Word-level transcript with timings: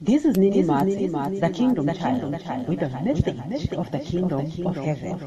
This 0.00 0.24
is 0.24 0.36
Nini 0.36 0.62
Mats, 0.62 1.40
the 1.40 1.50
Kingdom 1.52 1.92
Child, 1.94 2.68
with 2.68 2.82
a 2.82 2.88
message 3.04 3.72
of 3.72 3.90
the 3.90 3.98
Kingdom 3.98 4.40
of 4.66 4.76
Heaven. 4.76 5.18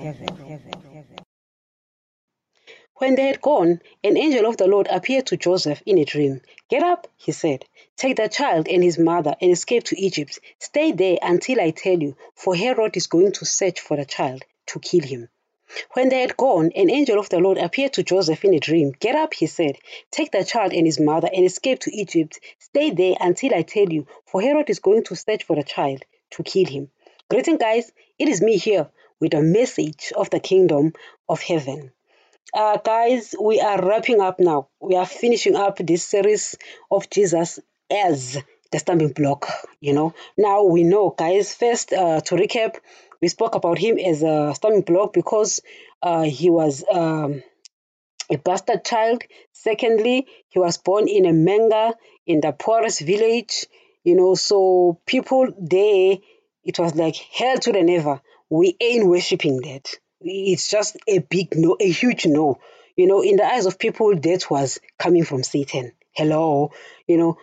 When 2.96 3.16
they 3.16 3.28
had 3.28 3.42
gone, 3.42 3.82
an 4.04 4.18
angel 4.18 4.46
of 4.46 4.56
the 4.56 4.68
Lord 4.68 4.88
appeared 4.90 5.26
to 5.28 5.36
Joseph 5.36 5.82
in 5.86 5.98
a 5.98 6.06
dream. 6.06 6.42
Get 6.70 6.84
up, 6.84 7.08
he 7.18 7.34
said. 7.34 7.66
Take 7.98 8.16
the 8.16 8.30
child 8.30 8.70
and 8.70 8.82
his 8.82 8.98
mother 8.98 9.36
and 9.42 9.52
escape 9.52 9.84
to 9.86 10.00
Egypt. 10.00 10.40
Stay 10.60 10.94
there 10.94 11.18
until 11.22 11.60
I 11.60 11.72
tell 11.72 12.00
you, 12.00 12.16
for 12.34 12.56
Herod 12.56 12.96
is 12.96 13.08
going 13.08 13.34
to 13.34 13.46
search 13.46 13.82
for 13.82 13.98
the 13.98 14.06
child 14.06 14.46
to 14.68 14.80
kill 14.80 15.04
him. 15.04 15.30
When 15.94 16.10
they 16.10 16.22
had 16.22 16.38
gone, 16.38 16.72
an 16.76 16.92
angel 16.92 17.20
of 17.20 17.30
the 17.30 17.40
Lord 17.40 17.58
appeared 17.58 17.94
to 17.94 18.04
Joseph 18.04 18.46
in 18.46 18.54
a 18.54 18.60
dream. 18.60 18.94
Get 19.00 19.16
up, 19.16 19.34
he 19.34 19.48
said. 19.48 19.78
Take 20.12 20.32
the 20.32 20.46
child 20.46 20.74
and 20.74 20.86
his 20.86 21.00
mother 21.00 21.30
and 21.34 21.46
escape 21.46 21.80
to 21.80 21.96
Egypt. 21.96 22.40
Stay 22.60 22.92
there 22.92 23.16
until 23.20 23.54
I 23.56 23.64
tell 23.64 23.92
you, 23.92 24.06
for 24.26 24.42
Herod 24.42 24.70
is 24.70 24.80
going 24.80 25.04
to 25.06 25.16
search 25.16 25.44
for 25.44 25.56
the 25.56 25.64
child 25.64 26.04
to 26.32 26.44
kill 26.44 26.66
him. 26.66 26.92
Greeting, 27.30 27.58
guys. 27.58 27.92
It 28.20 28.30
is 28.30 28.42
me 28.42 28.58
here 28.58 28.90
with 29.20 29.34
a 29.34 29.42
message 29.42 30.14
of 30.16 30.30
the 30.30 30.40
kingdom 30.40 30.94
of 31.28 31.42
heaven. 31.42 31.92
Uh, 32.54 32.78
guys, 32.78 33.34
we 33.42 33.60
are 33.60 33.86
wrapping 33.86 34.22
up 34.22 34.40
now. 34.40 34.68
We 34.80 34.96
are 34.96 35.06
finishing 35.06 35.56
up 35.56 35.78
this 35.78 36.04
series 36.04 36.56
of 36.92 37.10
Jesus 37.10 37.60
as 37.92 38.38
the 38.72 38.80
stumbling 38.80 39.14
block. 39.14 39.48
You 39.80 39.94
know, 39.94 40.14
now 40.38 40.64
we 40.64 40.84
know, 40.84 41.10
guys. 41.10 41.54
First, 41.54 41.92
uh, 41.92 42.22
to 42.22 42.36
recap, 42.36 42.76
we 43.22 43.28
spoke 43.28 43.56
about 43.56 43.78
him 43.78 43.98
as 43.98 44.24
a 44.24 44.54
stumbling 44.56 44.84
block 44.84 45.14
because 45.14 45.62
uh, 46.02 46.24
he 46.24 46.50
was 46.50 46.84
um, 46.92 47.44
a 48.30 48.38
bastard 48.38 48.84
child. 48.86 49.24
Secondly, 49.52 50.28
he 50.50 50.60
was 50.60 50.78
born 50.78 51.08
in 51.08 51.26
a 51.26 51.34
manga 51.34 51.94
in 52.26 52.42
the 52.42 52.52
poorest 52.52 53.02
village. 53.02 53.66
You 54.04 54.16
know, 54.16 54.36
so 54.36 55.00
people 55.06 55.48
there, 55.58 56.18
it 56.64 56.80
was 56.80 56.96
like 56.96 57.16
hell 57.16 57.58
to 57.58 57.72
the 57.72 57.84
never. 57.84 58.22
We 58.50 58.76
ain't 58.80 59.08
worshiping 59.08 59.62
that. 59.62 59.92
It's 60.22 60.70
just 60.70 60.98
a 61.08 61.20
big 61.20 61.56
no, 61.56 61.78
a 61.80 61.90
huge 61.90 62.26
no. 62.26 62.60
You 62.96 63.08
know, 63.08 63.24
in 63.24 63.36
the 63.36 63.46
eyes 63.46 63.66
of 63.66 63.80
people, 63.80 64.16
that 64.16 64.50
was 64.50 64.80
coming 64.98 65.26
from 65.26 65.44
Satan. 65.44 65.92
Hello, 66.12 66.72
you 67.08 67.18
know. 67.18 67.38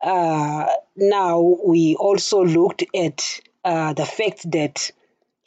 Uh, 0.00 0.66
now 0.96 1.40
we 1.40 1.96
also 1.96 2.44
looked 2.44 2.84
at 2.94 3.40
uh, 3.64 3.92
the 3.92 4.06
fact 4.06 4.50
that 4.52 4.92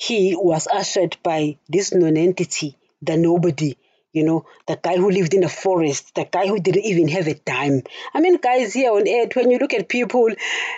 he 0.02 0.36
was 0.36 0.68
ushered 0.68 1.16
by 1.22 1.58
this 1.70 1.94
non-entity, 1.94 2.76
the 3.04 3.18
nobody, 3.18 3.78
you 4.12 4.24
know, 4.24 4.48
the 4.66 4.76
guy 4.82 4.98
who 4.98 5.12
lived 5.12 5.36
in 5.36 5.42
the 5.42 5.50
forest, 5.50 6.16
the 6.16 6.26
guy 6.26 6.48
who 6.48 6.60
didn't 6.60 6.86
even 6.86 7.08
have 7.08 7.28
a 7.28 7.36
dime. 7.36 7.84
I 8.12 8.20
mean, 8.20 8.38
guys, 8.38 8.74
here 8.74 8.92
on 8.92 9.08
earth, 9.08 9.36
when 9.36 9.52
you 9.52 9.60
look 9.60 9.76
at 9.76 9.88
people 9.88 10.30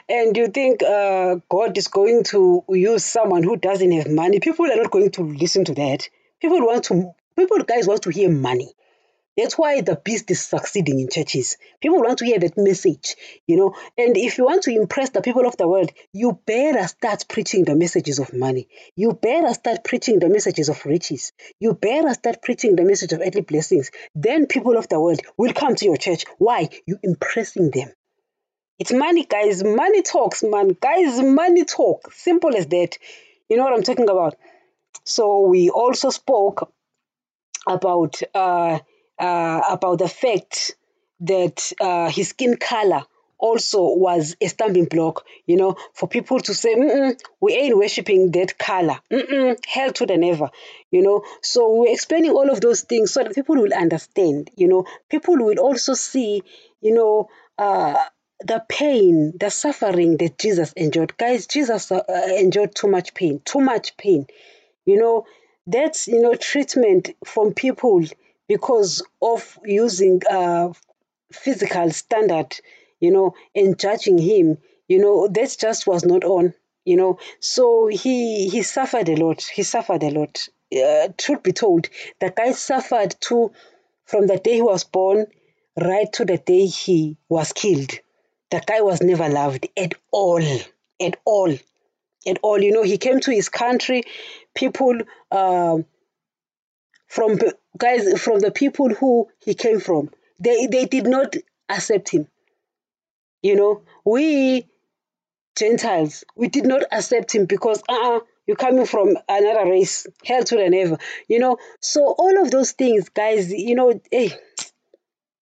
and 0.10 0.36
you 0.36 0.50
think 0.50 0.84
uh, 0.84 1.38
God 1.48 1.78
is 1.78 1.88
going 1.88 2.26
to 2.26 2.66
use 2.68 3.06
someone 3.06 3.44
who 3.44 3.56
doesn't 3.56 3.94
have 3.94 4.10
money, 4.10 4.42
people 4.42 4.70
are 4.70 4.76
not 4.76 4.92
going 4.92 5.12
to 5.12 5.24
listen 5.24 5.64
to 5.66 5.74
that. 5.76 6.10
People 6.42 6.60
want 6.60 6.84
to, 6.86 7.14
people, 7.38 7.60
guys, 7.60 7.88
want 7.88 8.02
to 8.02 8.10
hear 8.10 8.30
money. 8.30 8.74
That's 9.36 9.58
why 9.58 9.81
the 9.81 9.95
beast 9.95 10.30
is 10.30 10.42
succeeding 10.42 11.00
in 11.00 11.09
churches. 11.09 11.58
People 11.81 12.02
want 12.02 12.20
to 12.20 12.26
hear 12.26 12.39
that 12.39 12.58
message, 12.58 13.16
you 13.48 13.58
know. 13.58 13.76
And 13.98 14.16
if 14.16 14.38
you 14.38 14.45
want 14.45 14.64
to 14.64 14.72
impress 14.72 15.09
the 15.09 15.22
people 15.22 15.48
of 15.48 15.58
the 15.58 15.67
world, 15.67 15.92
you 16.12 16.39
better 16.45 16.88
start 16.88 17.26
preaching 17.28 17.66
the 17.66 17.76
messages 17.76 18.20
of 18.20 18.34
money. 18.34 18.67
You 18.95 19.14
better 19.14 19.54
start 19.54 19.84
preaching 19.84 20.20
the 20.20 20.30
messages 20.30 20.70
of 20.70 20.86
riches. 20.86 21.31
You 21.59 21.73
better 21.73 22.14
start 22.14 22.42
preaching 22.44 22.76
the 22.76 22.84
message 22.84 23.14
of 23.14 23.22
earthly 23.22 23.42
blessings. 23.42 23.89
Then 24.14 24.45
people 24.45 24.78
of 24.78 24.88
the 24.88 25.00
world 25.00 25.22
will 25.38 25.54
come 25.54 25.76
to 25.76 25.86
your 25.86 25.98
church. 25.98 26.26
Why? 26.38 26.70
You 26.86 27.00
impressing 27.02 27.72
them. 27.72 27.92
It's 28.77 28.92
money, 28.92 29.26
guys. 29.26 29.64
Money 29.64 30.02
talks, 30.02 30.44
man. 30.44 30.76
Guys, 30.80 31.21
money 31.21 31.64
talk. 31.64 32.11
Simple 32.14 32.55
as 32.55 32.67
that. 32.67 32.98
You 33.50 33.58
know 33.58 33.64
what 33.64 33.73
I'm 33.73 33.83
talking 33.83 34.10
about? 34.10 34.36
So 35.05 35.42
we 35.42 35.70
also 35.70 36.10
spoke 36.10 36.71
about 37.67 38.21
uh 38.33 38.80
uh, 39.20 39.62
about 39.70 40.00
the 40.00 40.10
fact 40.10 40.76
that 41.22 41.72
uh, 41.80 42.10
his 42.10 42.30
skin 42.30 42.58
color 42.58 43.04
also 43.38 43.96
was 43.96 44.38
a 44.40 44.48
stumbling 44.48 44.86
block, 44.86 45.26
you 45.46 45.58
know, 45.58 45.76
for 45.94 46.08
people 46.08 46.40
to 46.40 46.54
say, 46.54 46.76
we 47.42 47.54
ain't 47.54 47.78
worshiping 47.78 48.32
that 48.32 48.58
color. 48.58 48.98
Mm-mm, 49.12 49.58
hell 49.66 49.92
to 49.92 50.06
the 50.06 50.16
never, 50.18 50.50
you 50.92 51.02
know. 51.02 51.24
So 51.42 51.76
we're 51.76 51.92
explaining 51.92 52.32
all 52.32 52.50
of 52.50 52.62
those 52.62 52.82
things 52.82 53.12
so 53.12 53.22
that 53.22 53.36
people 53.36 53.56
will 53.56 53.74
understand, 53.74 54.50
you 54.56 54.70
know. 54.70 54.86
People 55.10 55.36
will 55.36 55.60
also 55.60 55.94
see, 55.94 56.42
you 56.80 56.94
know, 56.94 57.30
uh, 57.58 58.02
the 58.40 58.64
pain, 58.68 59.34
the 59.38 59.50
suffering 59.50 60.18
that 60.18 60.38
Jesus 60.40 60.74
endured. 60.74 61.18
Guys, 61.18 61.48
Jesus 61.48 61.92
uh, 61.92 62.02
endured 62.38 62.74
too 62.74 62.88
much 62.88 63.14
pain, 63.14 63.42
too 63.44 63.60
much 63.60 63.98
pain. 63.98 64.26
You 64.86 64.98
know, 64.98 65.26
that's, 65.68 66.08
you 66.08 66.22
know, 66.22 66.36
treatment 66.36 67.10
from 67.26 67.54
people 67.54 68.04
because 68.48 69.04
of 69.21 69.59
using 69.64 70.21
uh, 70.30 70.73
physical 71.31 71.92
standard, 71.92 72.55
you 72.99 73.11
know, 73.11 73.36
and 73.55 73.80
judging 73.80 74.17
him, 74.17 74.58
you 74.87 74.99
know, 74.99 75.27
that 75.27 75.55
just 75.59 75.87
was 75.87 76.05
not 76.05 76.23
on, 76.23 76.53
you 76.86 76.95
know. 76.95 77.20
So 77.39 77.87
he 77.87 78.49
he 78.49 78.61
suffered 78.64 79.09
a 79.09 79.15
lot. 79.15 79.42
He 79.42 79.64
suffered 79.64 80.03
a 80.03 80.11
lot. 80.11 80.48
Uh, 80.73 81.09
truth 81.17 81.43
be 81.43 81.53
told, 81.53 81.89
the 82.20 82.32
guy 82.32 82.52
suffered 82.52 83.15
too 83.20 83.52
from 84.05 84.27
the 84.27 84.37
day 84.37 84.55
he 84.55 84.61
was 84.61 84.83
born 84.83 85.27
right 85.80 86.11
to 86.14 86.26
the 86.26 86.37
day 86.37 86.65
he 86.65 87.17
was 87.30 87.53
killed. 87.53 87.92
The 88.52 88.61
guy 88.65 88.82
was 88.82 89.02
never 89.02 89.30
loved 89.30 89.67
at 89.77 89.93
all, 90.11 90.43
at 91.02 91.17
all, 91.26 91.52
at 92.27 92.39
all. 92.42 92.61
You 92.61 92.71
know, 92.71 92.83
he 92.83 92.98
came 92.98 93.20
to 93.21 93.32
his 93.32 93.49
country, 93.49 94.03
people. 94.53 94.99
Uh, 95.32 95.80
from 97.14 97.38
guys 97.78 98.20
from 98.20 98.40
the 98.40 98.52
people 98.52 98.90
who 98.90 99.28
he 99.40 99.54
came 99.54 99.80
from. 99.80 100.10
They 100.40 100.68
they 100.68 100.86
did 100.86 101.06
not 101.06 101.36
accept 101.70 102.10
him. 102.10 102.28
You 103.44 103.56
know, 103.56 103.82
we 104.04 104.68
Gentiles, 105.56 106.24
we 106.36 106.48
did 106.48 106.66
not 106.66 106.84
accept 106.92 107.36
him 107.36 107.46
because 107.46 107.84
uh-uh, 107.88 108.22
you're 108.48 108.58
coming 108.58 108.88
from 108.88 109.16
another 109.30 109.70
race, 109.70 110.08
hell 110.26 110.44
to 110.44 110.56
the 110.56 110.70
never. 110.70 110.98
You 111.28 111.40
know, 111.40 111.58
so 111.80 112.16
all 112.18 112.42
of 112.42 112.50
those 112.50 112.72
things, 112.72 113.10
guys, 113.10 113.52
you 113.52 113.76
know, 113.76 114.02
hey, 114.12 114.32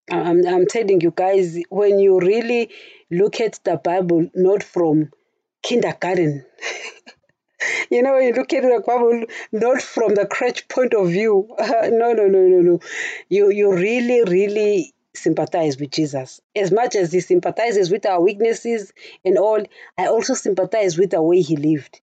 I'm, 0.10 0.46
I'm 0.46 0.66
telling 0.68 1.00
you 1.00 1.14
guys, 1.16 1.58
when 1.70 2.00
you 2.00 2.20
really 2.20 2.70
look 3.10 3.40
at 3.40 3.60
the 3.64 3.78
Bible, 3.78 4.30
not 4.36 4.64
from 4.64 5.12
kindergarten, 5.64 6.46
you 7.90 8.02
know, 8.02 8.18
you 8.18 8.34
look 8.34 8.54
at 8.54 8.64
the 8.64 8.84
Bible 8.86 9.26
not 9.52 9.82
from 9.82 10.16
the 10.16 10.26
crutch 10.26 10.68
point 10.68 10.94
of 10.94 11.10
view. 11.10 11.56
No, 11.92 12.14
no, 12.14 12.26
no, 12.28 12.48
no, 12.48 12.62
no. 12.62 12.80
You 13.30 13.52
you 13.52 13.74
really, 13.74 14.24
really 14.24 14.94
sympathize 15.14 15.78
with 15.78 15.92
Jesus. 15.92 16.42
As 16.56 16.72
much 16.72 16.96
as 16.96 17.12
he 17.12 17.20
sympathizes 17.20 17.92
with 17.92 18.06
our 18.06 18.22
weaknesses 18.22 18.94
and 19.26 19.38
all, 19.38 19.64
I 19.98 20.08
also 20.08 20.34
sympathize 20.34 20.98
with 20.98 21.12
the 21.12 21.22
way 21.22 21.42
he 21.42 21.56
lived. 21.58 22.02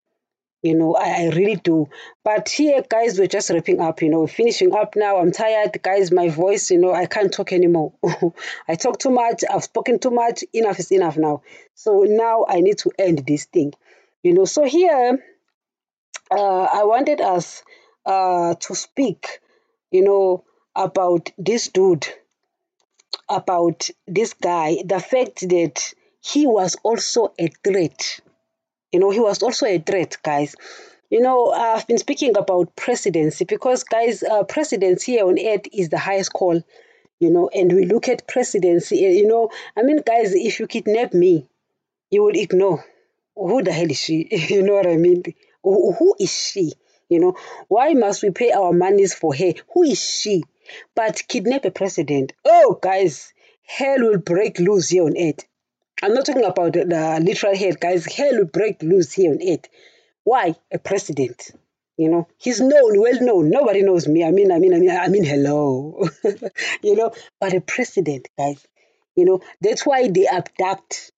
You 0.64 0.76
know, 0.76 0.96
I, 0.96 1.24
I 1.24 1.30
really 1.30 1.56
do. 1.56 1.88
But 2.24 2.50
here, 2.50 2.82
guys, 2.88 3.20
we're 3.20 3.28
just 3.28 3.50
wrapping 3.52 3.80
up, 3.80 4.02
you 4.02 4.10
know, 4.10 4.26
finishing 4.26 4.74
up 4.74 4.96
now. 4.96 5.18
I'm 5.18 5.32
tired, 5.32 5.82
guys. 5.82 6.12
My 6.12 6.30
voice, 6.30 6.72
you 6.72 6.80
know, 6.80 6.94
I 6.94 7.06
can't 7.06 7.32
talk 7.32 7.54
anymore. 7.54 7.94
I 8.68 8.76
talk 8.76 8.98
too 9.00 9.12
much. 9.12 9.44
I've 9.50 9.64
spoken 9.64 10.00
too 10.00 10.10
much. 10.12 10.44
Enough 10.54 10.80
is 10.80 10.92
enough 10.92 11.16
now. 11.16 11.44
So 11.76 12.06
now 12.08 12.46
I 12.50 12.62
need 12.62 12.80
to 12.80 12.92
end 12.98 13.24
this 13.26 13.46
thing. 13.46 13.74
You 14.24 14.34
know, 14.34 14.46
so 14.46 14.64
here 14.64 15.24
uh, 16.32 16.64
I 16.74 16.84
wanted 16.84 17.22
us 17.22 17.64
uh, 18.06 18.56
to 18.56 18.76
speak, 18.76 19.40
you 19.92 20.04
know, 20.04 20.44
about 20.76 21.32
this 21.38 21.70
dude, 21.70 22.08
about 23.30 23.90
this 24.08 24.34
guy, 24.34 24.78
the 24.86 25.00
fact 25.00 25.48
that 25.50 25.94
he 26.22 26.46
was 26.48 26.76
also 26.84 27.34
a 27.40 27.48
threat. 27.64 28.20
You 28.92 29.00
know, 29.02 29.12
he 29.12 29.20
was 29.22 29.44
also 29.44 29.66
a 29.68 29.80
threat, 29.80 30.18
guys. 30.24 30.56
You 31.10 31.22
know, 31.22 31.52
I've 31.52 31.88
been 31.88 32.00
speaking 32.00 32.38
about 32.38 32.76
presidency 32.76 33.46
because, 33.46 33.84
guys, 33.84 34.24
uh, 34.24 34.44
presidency 34.44 35.14
here 35.14 35.26
on 35.28 35.40
earth 35.40 35.68
is 35.74 35.90
the 35.90 35.98
highest 36.00 36.34
call, 36.34 36.62
you 37.20 37.32
know, 37.32 37.50
and 37.54 37.72
we 37.74 37.86
look 37.86 38.10
at 38.10 38.28
presidency, 38.28 38.98
you 39.00 39.28
know, 39.28 39.52
I 39.78 39.84
mean, 39.84 40.02
guys, 40.06 40.36
if 40.36 40.60
you 40.60 40.68
kidnap 40.68 41.14
me, 41.14 41.48
you 42.12 42.24
will 42.24 42.38
ignore 42.38 42.86
who 43.36 43.64
the 43.64 43.72
hell 43.74 43.90
is 43.92 44.00
she? 44.00 44.28
you 44.54 44.64
know 44.64 44.76
what 44.76 44.88
I 44.88 44.98
mean? 44.98 45.24
Who, 45.74 46.16
is 46.20 46.32
she? 46.32 46.74
You 47.10 47.20
know, 47.20 47.38
why 47.68 47.94
must 47.94 48.24
we 48.24 48.32
pay 48.32 48.52
our 48.52 48.74
monies 48.74 49.14
for 49.14 49.34
her? 49.34 49.54
Who 49.74 49.84
is 49.84 50.02
she? 50.04 50.44
But 50.96 51.24
kidnap 51.28 51.66
a 51.66 51.72
president. 51.72 52.34
Oh, 52.44 52.78
guys, 52.82 53.34
hell 53.66 54.02
will 54.02 54.18
break 54.18 54.60
loose 54.60 54.90
here 54.90 55.04
on 55.04 55.18
earth. 55.18 55.46
I'm 56.02 56.14
not 56.14 56.26
talking 56.26 56.44
about 56.46 56.74
the 56.74 57.20
literal 57.24 57.56
hell, 57.56 57.74
guys. 57.80 58.06
Hell 58.06 58.38
will 58.38 58.46
break 58.46 58.84
loose 58.84 59.14
here 59.14 59.32
on 59.32 59.40
earth. 59.42 59.68
Why? 60.24 60.56
A 60.72 60.78
president. 60.78 61.52
You 61.98 62.10
know, 62.10 62.28
he's 62.38 62.62
known, 62.62 63.00
well 63.00 63.22
known. 63.22 63.50
Nobody 63.50 63.82
knows 63.82 64.08
me. 64.08 64.24
I 64.24 64.32
mean, 64.32 64.52
I 64.52 64.60
mean, 64.60 64.74
I 64.74 64.80
mean, 64.80 64.92
I 64.92 65.08
mean, 65.08 65.24
hello. 65.24 66.08
you 66.84 66.96
know, 66.96 67.12
but 67.40 67.54
a 67.56 67.62
president, 67.62 68.28
guys. 68.38 68.64
You 69.16 69.26
know, 69.26 69.42
that's 69.62 69.84
why 69.84 70.08
they 70.08 70.28
abduct. 70.28 71.12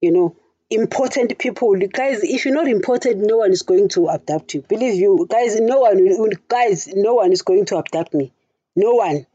You 0.00 0.12
know, 0.12 0.36
important 0.70 1.38
people. 1.38 1.76
Guys, 1.76 2.22
if 2.22 2.44
you're 2.44 2.54
not 2.54 2.68
important, 2.68 3.18
no 3.18 3.38
one 3.38 3.50
is 3.50 3.62
going 3.62 3.88
to 3.90 4.08
abduct 4.08 4.54
you. 4.54 4.62
Believe 4.62 4.94
you, 4.94 5.26
guys, 5.28 5.60
no 5.60 5.80
one, 5.80 6.30
guys, 6.48 6.88
no 6.94 7.14
one 7.14 7.32
is 7.32 7.42
going 7.42 7.66
to 7.66 7.78
abduct 7.78 8.14
me. 8.14 8.32
No 8.76 8.94
one. 8.94 9.26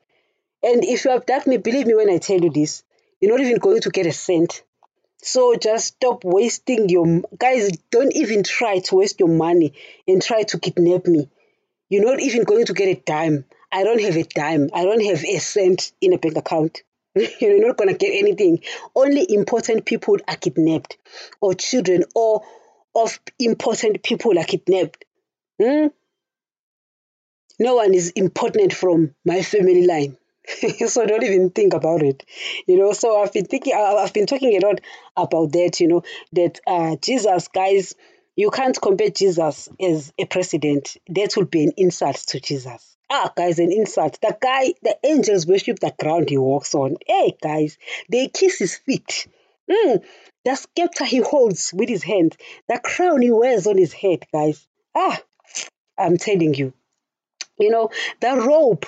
And 0.63 0.83
if 0.83 1.05
you 1.05 1.11
abduct 1.11 1.47
me, 1.47 1.57
believe 1.57 1.87
me 1.87 1.93
when 1.93 2.09
I 2.09 2.17
tell 2.17 2.39
you 2.39 2.49
this, 2.49 2.83
you're 3.19 3.31
not 3.31 3.45
even 3.45 3.59
going 3.59 3.81
to 3.81 3.89
get 3.89 4.05
a 4.05 4.13
cent. 4.13 4.63
So 5.17 5.55
just 5.55 5.87
stop 5.87 6.23
wasting 6.23 6.89
your 6.89 7.21
guys. 7.37 7.71
Don't 7.91 8.15
even 8.15 8.43
try 8.43 8.79
to 8.79 8.95
waste 8.95 9.19
your 9.19 9.29
money 9.29 9.73
and 10.07 10.21
try 10.21 10.43
to 10.43 10.59
kidnap 10.59 11.05
me. 11.05 11.29
You're 11.89 12.05
not 12.05 12.19
even 12.19 12.43
going 12.43 12.65
to 12.65 12.73
get 12.73 12.97
a 12.97 13.01
dime. 13.01 13.45
I 13.71 13.83
don't 13.83 14.01
have 14.01 14.15
a 14.15 14.23
dime. 14.23 14.69
I 14.73 14.83
don't 14.83 15.03
have 15.03 15.23
a 15.23 15.37
cent 15.39 15.91
in 16.01 16.13
a 16.13 16.17
bank 16.17 16.37
account. 16.37 16.83
You're 17.39 17.65
not 17.65 17.77
going 17.77 17.89
to 17.89 17.97
get 17.97 18.13
anything. 18.13 18.59
Only 18.95 19.25
important 19.29 19.85
people 19.85 20.17
are 20.27 20.35
kidnapped, 20.35 20.97
or 21.41 21.53
children, 21.53 22.03
or 22.13 22.43
of 22.93 23.19
important 23.39 24.03
people 24.03 24.37
are 24.37 24.43
kidnapped. 24.43 25.05
Hmm? 25.61 25.87
No 27.59 27.75
one 27.75 27.93
is 27.93 28.09
important 28.11 28.73
from 28.73 29.15
my 29.23 29.41
family 29.41 29.85
line. 29.87 30.17
so 30.87 31.05
don't 31.05 31.23
even 31.23 31.49
think 31.49 31.73
about 31.73 32.03
it 32.03 32.23
you 32.67 32.77
know 32.77 32.93
so 32.93 33.19
i've 33.19 33.33
been 33.33 33.45
thinking 33.45 33.73
i've 33.75 34.13
been 34.13 34.27
talking 34.27 34.55
a 34.55 34.65
lot 34.65 34.79
about 35.17 35.51
that 35.51 35.79
you 35.79 35.87
know 35.87 36.03
that 36.33 36.59
uh 36.67 36.95
jesus 37.01 37.47
guys 37.47 37.95
you 38.35 38.51
can't 38.51 38.79
compare 38.79 39.09
jesus 39.09 39.69
as 39.81 40.13
a 40.19 40.25
president 40.25 40.97
that 41.07 41.35
would 41.35 41.49
be 41.49 41.63
an 41.63 41.71
insult 41.77 42.17
to 42.17 42.39
jesus 42.39 42.94
ah 43.09 43.31
guys 43.35 43.59
an 43.59 43.71
insult 43.71 44.19
the 44.21 44.37
guy 44.41 44.73
the 44.81 44.97
angels 45.03 45.47
worship 45.47 45.79
the 45.79 45.93
ground 45.99 46.29
he 46.29 46.37
walks 46.37 46.73
on 46.75 46.95
hey 47.05 47.35
guys 47.41 47.77
they 48.09 48.27
kiss 48.27 48.59
his 48.59 48.75
feet 48.75 49.27
mm, 49.69 50.03
the 50.43 50.55
scepter 50.55 51.05
he 51.05 51.17
holds 51.17 51.73
with 51.73 51.89
his 51.89 52.03
hand 52.03 52.35
the 52.67 52.79
crown 52.79 53.21
he 53.21 53.31
wears 53.31 53.67
on 53.67 53.77
his 53.77 53.93
head 53.93 54.25
guys 54.31 54.67
ah 54.95 55.19
i'm 55.97 56.17
telling 56.17 56.53
you 56.53 56.73
you 57.57 57.69
know 57.69 57.89
the 58.19 58.35
rope, 58.35 58.85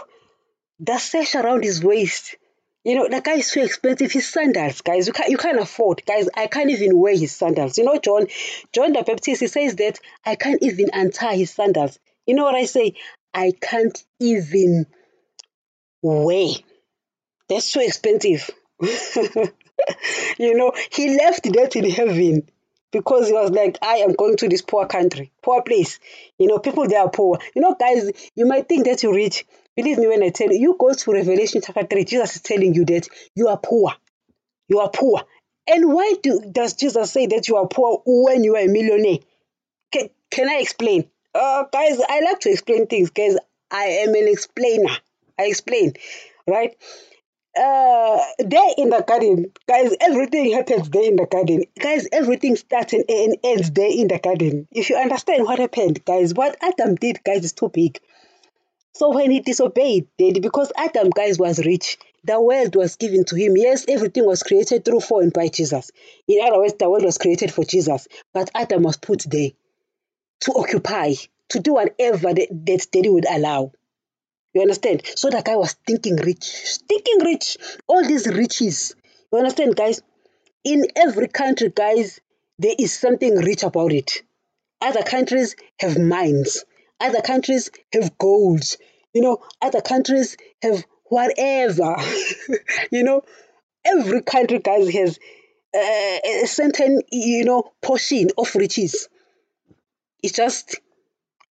the 0.79 0.97
sash 0.97 1.35
around 1.35 1.63
his 1.63 1.83
waist. 1.83 2.35
You 2.83 2.95
know, 2.95 3.09
the 3.09 3.19
guy 3.21 3.33
is 3.33 3.51
so 3.51 3.61
expensive. 3.61 4.11
His 4.11 4.29
sandals, 4.29 4.79
guys, 4.81 5.07
you 5.07 5.13
can't, 5.13 5.29
you 5.29 5.37
can't 5.37 5.59
afford. 5.59 6.03
Guys, 6.05 6.29
I 6.33 6.47
can't 6.47 6.69
even 6.69 6.97
wear 6.97 7.17
his 7.17 7.35
sandals. 7.35 7.77
You 7.77 7.83
know, 7.83 7.99
John, 7.99 8.27
John 8.71 8.93
the 8.93 9.03
Baptist, 9.03 9.41
he 9.41 9.47
says 9.47 9.75
that 9.75 9.99
I 10.25 10.35
can't 10.35 10.63
even 10.63 10.91
untie 10.93 11.35
his 11.35 11.51
sandals. 11.51 11.99
You 12.25 12.35
know 12.35 12.45
what 12.45 12.55
I 12.55 12.65
say? 12.65 12.93
I 13.37 13.53
can't 13.61 14.03
even 14.19 14.87
wear. 16.01 16.55
That's 17.47 17.71
so 17.71 17.81
expensive. 17.81 18.49
you 18.81 20.57
know, 20.57 20.71
he 20.91 21.15
left 21.15 21.43
that 21.43 21.75
in 21.75 21.87
heaven 21.87 22.49
because 22.91 23.27
he 23.27 23.33
was 23.33 23.51
like, 23.51 23.77
I 23.83 23.97
am 23.97 24.13
going 24.13 24.37
to 24.37 24.49
this 24.49 24.63
poor 24.63 24.87
country, 24.87 25.31
poor 25.43 25.61
place. 25.61 25.99
You 26.39 26.47
know, 26.47 26.57
people 26.57 26.87
there 26.87 27.01
are 27.01 27.11
poor. 27.11 27.37
You 27.55 27.61
know, 27.61 27.75
guys, 27.79 28.09
you 28.35 28.47
might 28.47 28.67
think 28.67 28.85
that 28.85 29.03
you're 29.03 29.13
rich. 29.13 29.45
Believe 29.75 29.99
me 29.99 30.07
when 30.07 30.23
I 30.23 30.29
tell 30.29 30.51
you, 30.51 30.59
you 30.59 30.75
go 30.79 30.95
to 30.95 31.11
Revelation 31.11 31.61
chapter 31.63 31.85
3, 31.85 32.05
Jesus 32.05 32.37
is 32.37 32.41
telling 32.41 32.73
you 32.73 32.85
that 32.85 33.07
you 33.35 33.49
are 33.49 33.59
poor. 33.63 33.93
You 34.67 34.79
are 34.79 34.89
poor. 34.89 35.21
And 35.67 35.93
why 35.93 36.15
do, 36.23 36.41
does 36.51 36.73
Jesus 36.73 37.11
say 37.11 37.27
that 37.27 37.47
you 37.47 37.57
are 37.57 37.67
poor 37.67 38.01
when 38.03 38.43
you 38.43 38.55
are 38.55 38.63
a 38.63 38.67
millionaire? 38.67 39.19
Can, 39.91 40.09
can 40.31 40.49
I 40.49 40.55
explain? 40.55 41.11
Uh, 41.37 41.65
guys, 41.71 41.99
I 42.09 42.21
like 42.21 42.39
to 42.41 42.49
explain 42.49 42.87
things, 42.87 43.11
guys. 43.11 43.37
I 43.69 43.83
am 43.83 44.15
an 44.15 44.27
explainer. 44.27 44.89
I 45.37 45.43
explain, 45.43 45.93
right? 46.47 46.75
Uh, 47.55 48.19
there 48.39 48.71
in 48.75 48.89
the 48.89 49.03
garden, 49.07 49.51
guys, 49.67 49.93
everything 50.01 50.51
happens 50.53 50.89
there 50.89 51.03
in 51.03 51.15
the 51.15 51.27
garden. 51.27 51.65
Guys, 51.79 52.07
everything 52.11 52.55
starts 52.55 52.93
and 52.93 53.37
ends 53.43 53.69
there 53.69 53.91
in 53.91 54.07
the 54.07 54.17
garden. 54.17 54.67
If 54.71 54.89
you 54.89 54.95
understand 54.95 55.43
what 55.43 55.59
happened, 55.59 56.03
guys, 56.05 56.33
what 56.33 56.57
Adam 56.59 56.95
did, 56.95 57.23
guys, 57.23 57.45
is 57.45 57.53
too 57.53 57.69
big. 57.69 57.99
So 58.95 59.13
when 59.13 59.29
he 59.29 59.41
disobeyed, 59.41 60.07
did 60.17 60.41
because 60.41 60.71
Adam, 60.75 61.11
guys, 61.11 61.37
was 61.37 61.63
rich, 61.63 61.99
the 62.23 62.41
world 62.41 62.75
was 62.75 62.95
given 62.95 63.25
to 63.25 63.35
him. 63.35 63.57
Yes, 63.57 63.85
everything 63.87 64.25
was 64.25 64.41
created 64.41 64.85
through 64.85 65.01
for 65.01 65.21
and 65.21 65.31
by 65.31 65.49
Jesus. 65.49 65.91
In 66.27 66.43
other 66.43 66.57
words, 66.57 66.73
the 66.79 66.89
world 66.89 67.03
was 67.03 67.19
created 67.19 67.53
for 67.53 67.63
Jesus, 67.63 68.07
but 68.33 68.49
Adam 68.55 68.81
was 68.81 68.97
put 68.97 69.23
there 69.29 69.51
to 70.41 70.53
occupy, 70.53 71.13
to 71.49 71.59
do 71.59 71.73
whatever 71.73 72.33
that, 72.33 72.47
that 72.51 72.87
daddy 72.91 73.09
would 73.09 73.25
allow. 73.29 73.71
You 74.53 74.61
understand? 74.61 75.03
So 75.15 75.29
that 75.29 75.45
guy 75.45 75.55
was 75.55 75.73
thinking 75.85 76.15
rich, 76.15 76.77
thinking 76.87 77.19
rich, 77.23 77.57
all 77.87 78.03
these 78.03 78.27
riches. 78.27 78.95
You 79.31 79.39
understand, 79.39 79.75
guys? 79.75 80.01
In 80.63 80.85
every 80.95 81.27
country, 81.27 81.71
guys, 81.73 82.19
there 82.57 82.73
is 82.77 82.91
something 82.91 83.35
rich 83.35 83.63
about 83.63 83.93
it. 83.93 84.23
Other 84.81 85.03
countries 85.03 85.55
have 85.79 85.97
mines. 85.99 86.65
Other 86.99 87.21
countries 87.21 87.69
have 87.93 88.17
goals. 88.17 88.77
You 89.13 89.21
know, 89.21 89.43
other 89.61 89.81
countries 89.81 90.37
have 90.61 90.83
whatever. 91.05 91.95
you 92.91 93.03
know, 93.03 93.21
every 93.85 94.21
country, 94.21 94.59
guys, 94.59 94.89
has 94.89 95.19
uh, 95.75 96.19
a 96.43 96.45
certain, 96.47 97.01
you 97.11 97.45
know, 97.45 97.71
portion 97.81 98.29
of 98.37 98.55
riches. 98.55 99.07
It's 100.23 100.35
just 100.35 100.79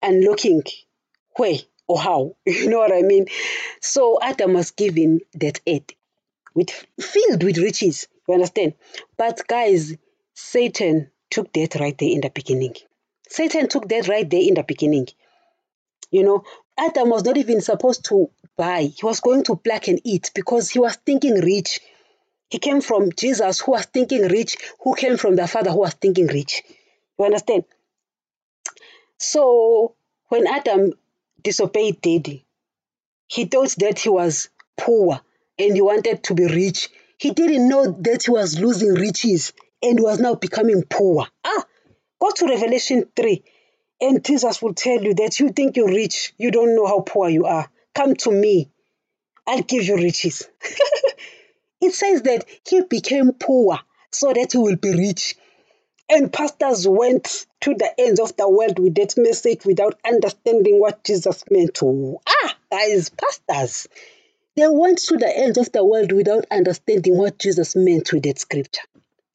unlocking 0.01 0.63
where 1.35 1.57
or 1.87 1.99
how. 1.99 2.35
You 2.45 2.69
know 2.69 2.79
what 2.79 2.93
I 2.93 3.01
mean? 3.01 3.27
So 3.81 4.19
Adam 4.21 4.53
was 4.53 4.71
given 4.71 5.21
that 5.35 5.59
earth 5.67 5.91
with 6.53 6.69
filled 6.99 7.43
with 7.43 7.57
riches. 7.57 8.07
You 8.27 8.35
understand? 8.35 8.73
But 9.17 9.47
guys, 9.47 9.95
Satan 10.33 11.11
took 11.29 11.51
that 11.53 11.75
right 11.75 11.97
there 11.97 12.09
in 12.09 12.21
the 12.21 12.29
beginning. 12.29 12.75
Satan 13.29 13.67
took 13.67 13.87
that 13.89 14.07
right 14.07 14.29
there 14.29 14.41
in 14.41 14.55
the 14.55 14.63
beginning. 14.63 15.07
You 16.11 16.23
know, 16.23 16.43
Adam 16.77 17.09
was 17.09 17.23
not 17.23 17.37
even 17.37 17.61
supposed 17.61 18.05
to 18.05 18.29
buy. 18.57 18.83
He 18.83 19.05
was 19.05 19.19
going 19.19 19.43
to 19.45 19.55
pluck 19.55 19.87
and 19.87 19.99
eat 20.03 20.31
because 20.33 20.69
he 20.69 20.79
was 20.79 20.95
thinking 20.95 21.35
rich. 21.35 21.79
He 22.49 22.59
came 22.59 22.81
from 22.81 23.11
Jesus, 23.11 23.59
who 23.59 23.71
was 23.71 23.85
thinking 23.85 24.27
rich, 24.27 24.57
who 24.81 24.93
came 24.95 25.17
from 25.17 25.35
the 25.35 25.47
Father, 25.47 25.71
who 25.71 25.79
was 25.79 25.93
thinking 25.93 26.27
rich. 26.27 26.63
You 27.17 27.25
understand? 27.25 27.65
So 29.17 29.95
when 30.29 30.47
Adam 30.47 30.93
disobeyed 31.41 32.01
Daddy, 32.01 32.45
he 33.27 33.45
thought 33.45 33.75
that 33.79 33.99
he 33.99 34.09
was 34.09 34.49
poor 34.77 35.19
and 35.57 35.73
he 35.73 35.81
wanted 35.81 36.23
to 36.23 36.33
be 36.33 36.45
rich. 36.45 36.89
He 37.17 37.31
didn't 37.31 37.67
know 37.69 37.91
that 38.01 38.23
he 38.23 38.31
was 38.31 38.59
losing 38.59 38.93
riches 38.93 39.53
and 39.81 39.99
was 39.99 40.19
now 40.19 40.35
becoming 40.35 40.83
poor. 40.83 41.27
Ah, 41.43 41.65
go 42.19 42.31
to 42.31 42.47
Revelation 42.47 43.05
3 43.15 43.43
and 44.01 44.23
Jesus 44.23 44.61
will 44.61 44.73
tell 44.73 45.01
you 45.01 45.13
that 45.15 45.39
you 45.39 45.49
think 45.49 45.77
you're 45.77 45.87
rich, 45.87 46.33
you 46.37 46.51
don't 46.51 46.75
know 46.75 46.85
how 46.85 47.01
poor 47.01 47.29
you 47.29 47.45
are. 47.45 47.69
Come 47.93 48.15
to 48.15 48.31
me, 48.31 48.69
I'll 49.47 49.61
give 49.61 49.83
you 49.83 49.95
riches. 49.95 50.47
it 51.81 51.93
says 51.93 52.23
that 52.23 52.45
he 52.67 52.81
became 52.81 53.31
poor 53.33 53.79
so 54.11 54.33
that 54.33 54.51
he 54.51 54.57
will 54.57 54.75
be 54.75 54.91
rich. 54.91 55.35
And 56.07 56.31
pastors 56.31 56.87
went 56.87 57.45
to 57.61 57.73
the 57.73 57.91
ends 57.97 58.19
of 58.19 58.35
the 58.37 58.47
world 58.47 58.77
with 58.77 58.95
that 58.95 59.15
message 59.17 59.65
without 59.65 59.99
understanding 60.05 60.79
what 60.79 61.03
Jesus 61.03 61.43
meant 61.49 61.73
to. 61.75 62.19
Ah, 62.27 62.57
guys, 62.71 63.09
pastors. 63.09 63.87
They 64.55 64.67
went 64.67 64.99
to 64.99 65.17
the 65.17 65.35
ends 65.35 65.57
of 65.57 65.71
the 65.71 65.83
world 65.83 66.11
without 66.11 66.45
understanding 66.51 67.17
what 67.17 67.39
Jesus 67.39 67.75
meant 67.75 68.13
with 68.13 68.23
that 68.23 68.39
scripture. 68.39 68.83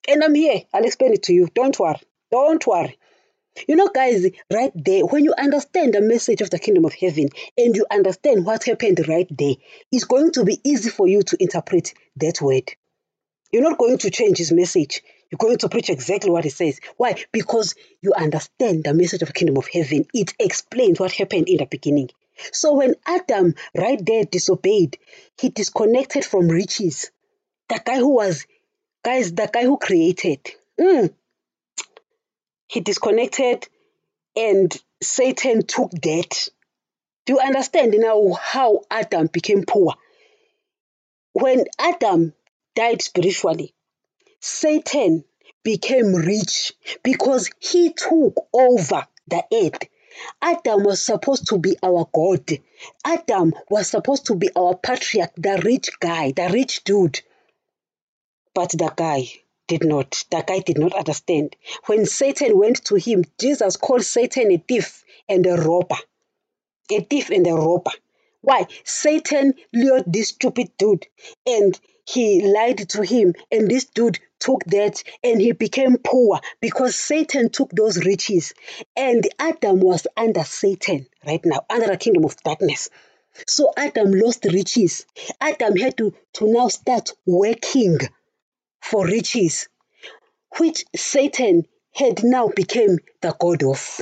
And 0.09 0.23
I'm 0.23 0.35
here. 0.35 0.63
I'll 0.73 0.85
explain 0.85 1.13
it 1.13 1.25
to 1.25 1.33
you. 1.33 1.49
Don't 1.55 1.79
worry. 1.79 2.01
Don't 2.31 2.65
worry. 2.67 2.97
You 3.67 3.77
know, 3.77 3.89
guys, 3.89 4.25
right 4.51 4.73
there, 4.75 5.05
when 5.05 5.25
you 5.25 5.35
understand 5.37 5.95
the 5.95 6.01
message 6.01 6.41
of 6.41 6.51
the 6.51 6.59
kingdom 6.59 6.85
of 6.85 6.95
heaven 6.95 7.29
and 7.59 7.75
you 7.75 7.85
understand 7.91 8.47
what 8.47 8.65
happened 8.65 9.07
right 9.09 9.27
there, 9.31 9.57
it's 9.91 10.05
going 10.05 10.31
to 10.33 10.45
be 10.45 10.61
easy 10.65 10.89
for 10.89 11.09
you 11.09 11.23
to 11.25 11.37
interpret 11.43 11.93
that 12.17 12.41
word. 12.41 12.71
You're 13.53 13.69
not 13.69 13.79
going 13.79 13.99
to 13.99 14.11
change 14.11 14.39
his 14.39 14.53
message. 14.53 15.03
You're 15.31 15.39
going 15.39 15.59
to 15.59 15.69
preach 15.69 15.91
exactly 15.91 16.31
what 16.31 16.45
he 16.45 16.51
says. 16.51 16.81
Why? 16.97 17.15
Because 17.33 17.75
you 18.03 18.13
understand 18.15 18.85
the 18.85 18.95
message 18.95 19.23
of 19.23 19.29
the 19.29 19.35
kingdom 19.35 19.57
of 19.59 19.69
heaven. 19.69 20.07
It 20.13 20.35
explains 20.39 20.99
what 20.99 21.13
happened 21.13 21.49
in 21.49 21.59
the 21.59 21.67
beginning. 21.67 22.11
So 22.53 22.75
when 22.75 22.95
Adam 23.07 23.55
right 23.77 24.05
there 24.05 24.25
disobeyed, 24.25 24.99
he 25.39 25.51
disconnected 25.51 26.25
from 26.25 26.49
riches. 26.49 27.11
The 27.69 27.81
guy 27.85 27.99
who 27.99 28.15
was, 28.15 28.47
guys, 29.05 29.33
the 29.33 29.49
guy 29.53 29.65
who 29.65 29.79
created. 29.79 30.41
Mm, 30.81 31.13
he 32.67 32.81
disconnected 32.81 33.69
and 34.37 34.77
Satan 35.03 35.67
took 35.67 35.91
that. 35.91 36.49
Do 37.27 37.35
you 37.35 37.41
understand 37.41 37.95
now 37.97 38.33
how 38.33 38.83
Adam 38.91 39.27
became 39.27 39.65
poor? 39.65 39.95
When 41.33 41.65
Adam 41.79 42.33
died 42.75 43.03
spiritually, 43.03 43.75
Satan 44.43 45.25
became 45.63 46.15
rich 46.15 46.73
because 47.03 47.51
he 47.59 47.93
took 47.93 48.35
over 48.55 49.07
the 49.29 49.45
earth. 49.53 49.89
Adam 50.41 50.83
was 50.83 51.03
supposed 51.03 51.49
to 51.49 51.59
be 51.59 51.77
our 51.83 52.09
God. 52.13 52.51
Adam 53.05 53.55
was 53.69 53.89
supposed 53.89 54.27
to 54.27 54.35
be 54.35 54.49
our 54.57 54.77
patriarch, 54.77 55.33
the 55.37 55.61
rich 55.63 55.91
guy, 56.01 56.33
the 56.33 56.49
rich 56.53 56.85
dude. 56.85 57.21
But 58.55 58.71
the 58.71 58.93
guy 58.97 59.31
did 59.67 59.85
not. 59.85 60.25
The 60.31 60.43
guy 60.47 60.61
did 60.61 60.79
not 60.79 60.95
understand. 60.95 61.55
When 61.87 62.07
Satan 62.07 62.59
went 62.59 62.85
to 62.87 62.97
him, 62.97 63.25
Jesus 63.39 63.77
called 63.77 64.05
Satan 64.05 64.51
a 64.53 64.57
thief 64.57 65.05
and 65.29 65.47
a 65.47 65.57
robber. 65.57 65.99
A 66.91 67.01
thief 67.03 67.29
and 67.31 67.47
a 67.47 67.55
robber. 67.55 67.93
Why? 68.41 68.67
Satan 68.85 69.55
lured 69.73 70.05
this 70.07 70.31
stupid 70.31 70.71
dude 70.79 71.07
and 71.47 71.79
he 72.07 72.43
lied 72.43 72.89
to 72.89 73.03
him, 73.03 73.35
and 73.53 73.71
this 73.71 73.85
dude 73.85 74.19
took 74.41 74.65
that 74.65 75.03
and 75.23 75.41
he 75.41 75.53
became 75.53 75.97
poor 75.99 76.41
because 76.61 76.97
Satan 76.97 77.51
took 77.51 77.71
those 77.71 78.05
riches. 78.05 78.55
And 78.97 79.27
Adam 79.39 79.81
was 79.81 80.07
under 80.17 80.43
Satan 80.45 81.07
right 81.25 81.45
now, 81.45 81.65
under 81.71 81.87
the 81.87 81.97
kingdom 81.97 82.25
of 82.25 82.37
darkness. 82.43 82.89
So 83.47 83.73
Adam 83.77 84.11
lost 84.11 84.45
riches. 84.45 85.07
Adam 85.41 85.77
had 85.77 85.97
to, 85.99 86.13
to 86.35 86.53
now 86.53 86.69
start 86.69 87.13
working 87.27 87.99
for 88.81 89.07
riches, 89.07 89.69
which 90.59 90.85
Satan 90.97 91.67
had 91.95 92.25
now 92.25 92.49
become 92.49 92.99
the 93.21 93.37
god 93.39 93.63
of. 93.63 94.01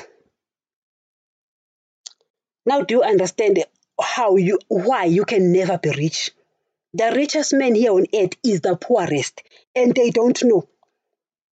Now 2.65 2.83
do 2.83 2.97
you 2.97 3.03
understand 3.03 3.65
how 4.01 4.37
you 4.37 4.59
why 4.69 5.05
you 5.05 5.25
can 5.25 5.53
never 5.53 5.79
be 5.79 5.91
rich? 5.91 6.31
The 6.95 7.13
richest 7.15 7.53
man 7.53 7.75
here 7.75 7.93
on 7.93 8.07
earth 8.15 8.35
is 8.43 8.61
the 8.61 8.77
poorest, 8.77 9.43
and 9.75 9.95
they 9.95 10.11
don't 10.11 10.43
know. 10.45 10.69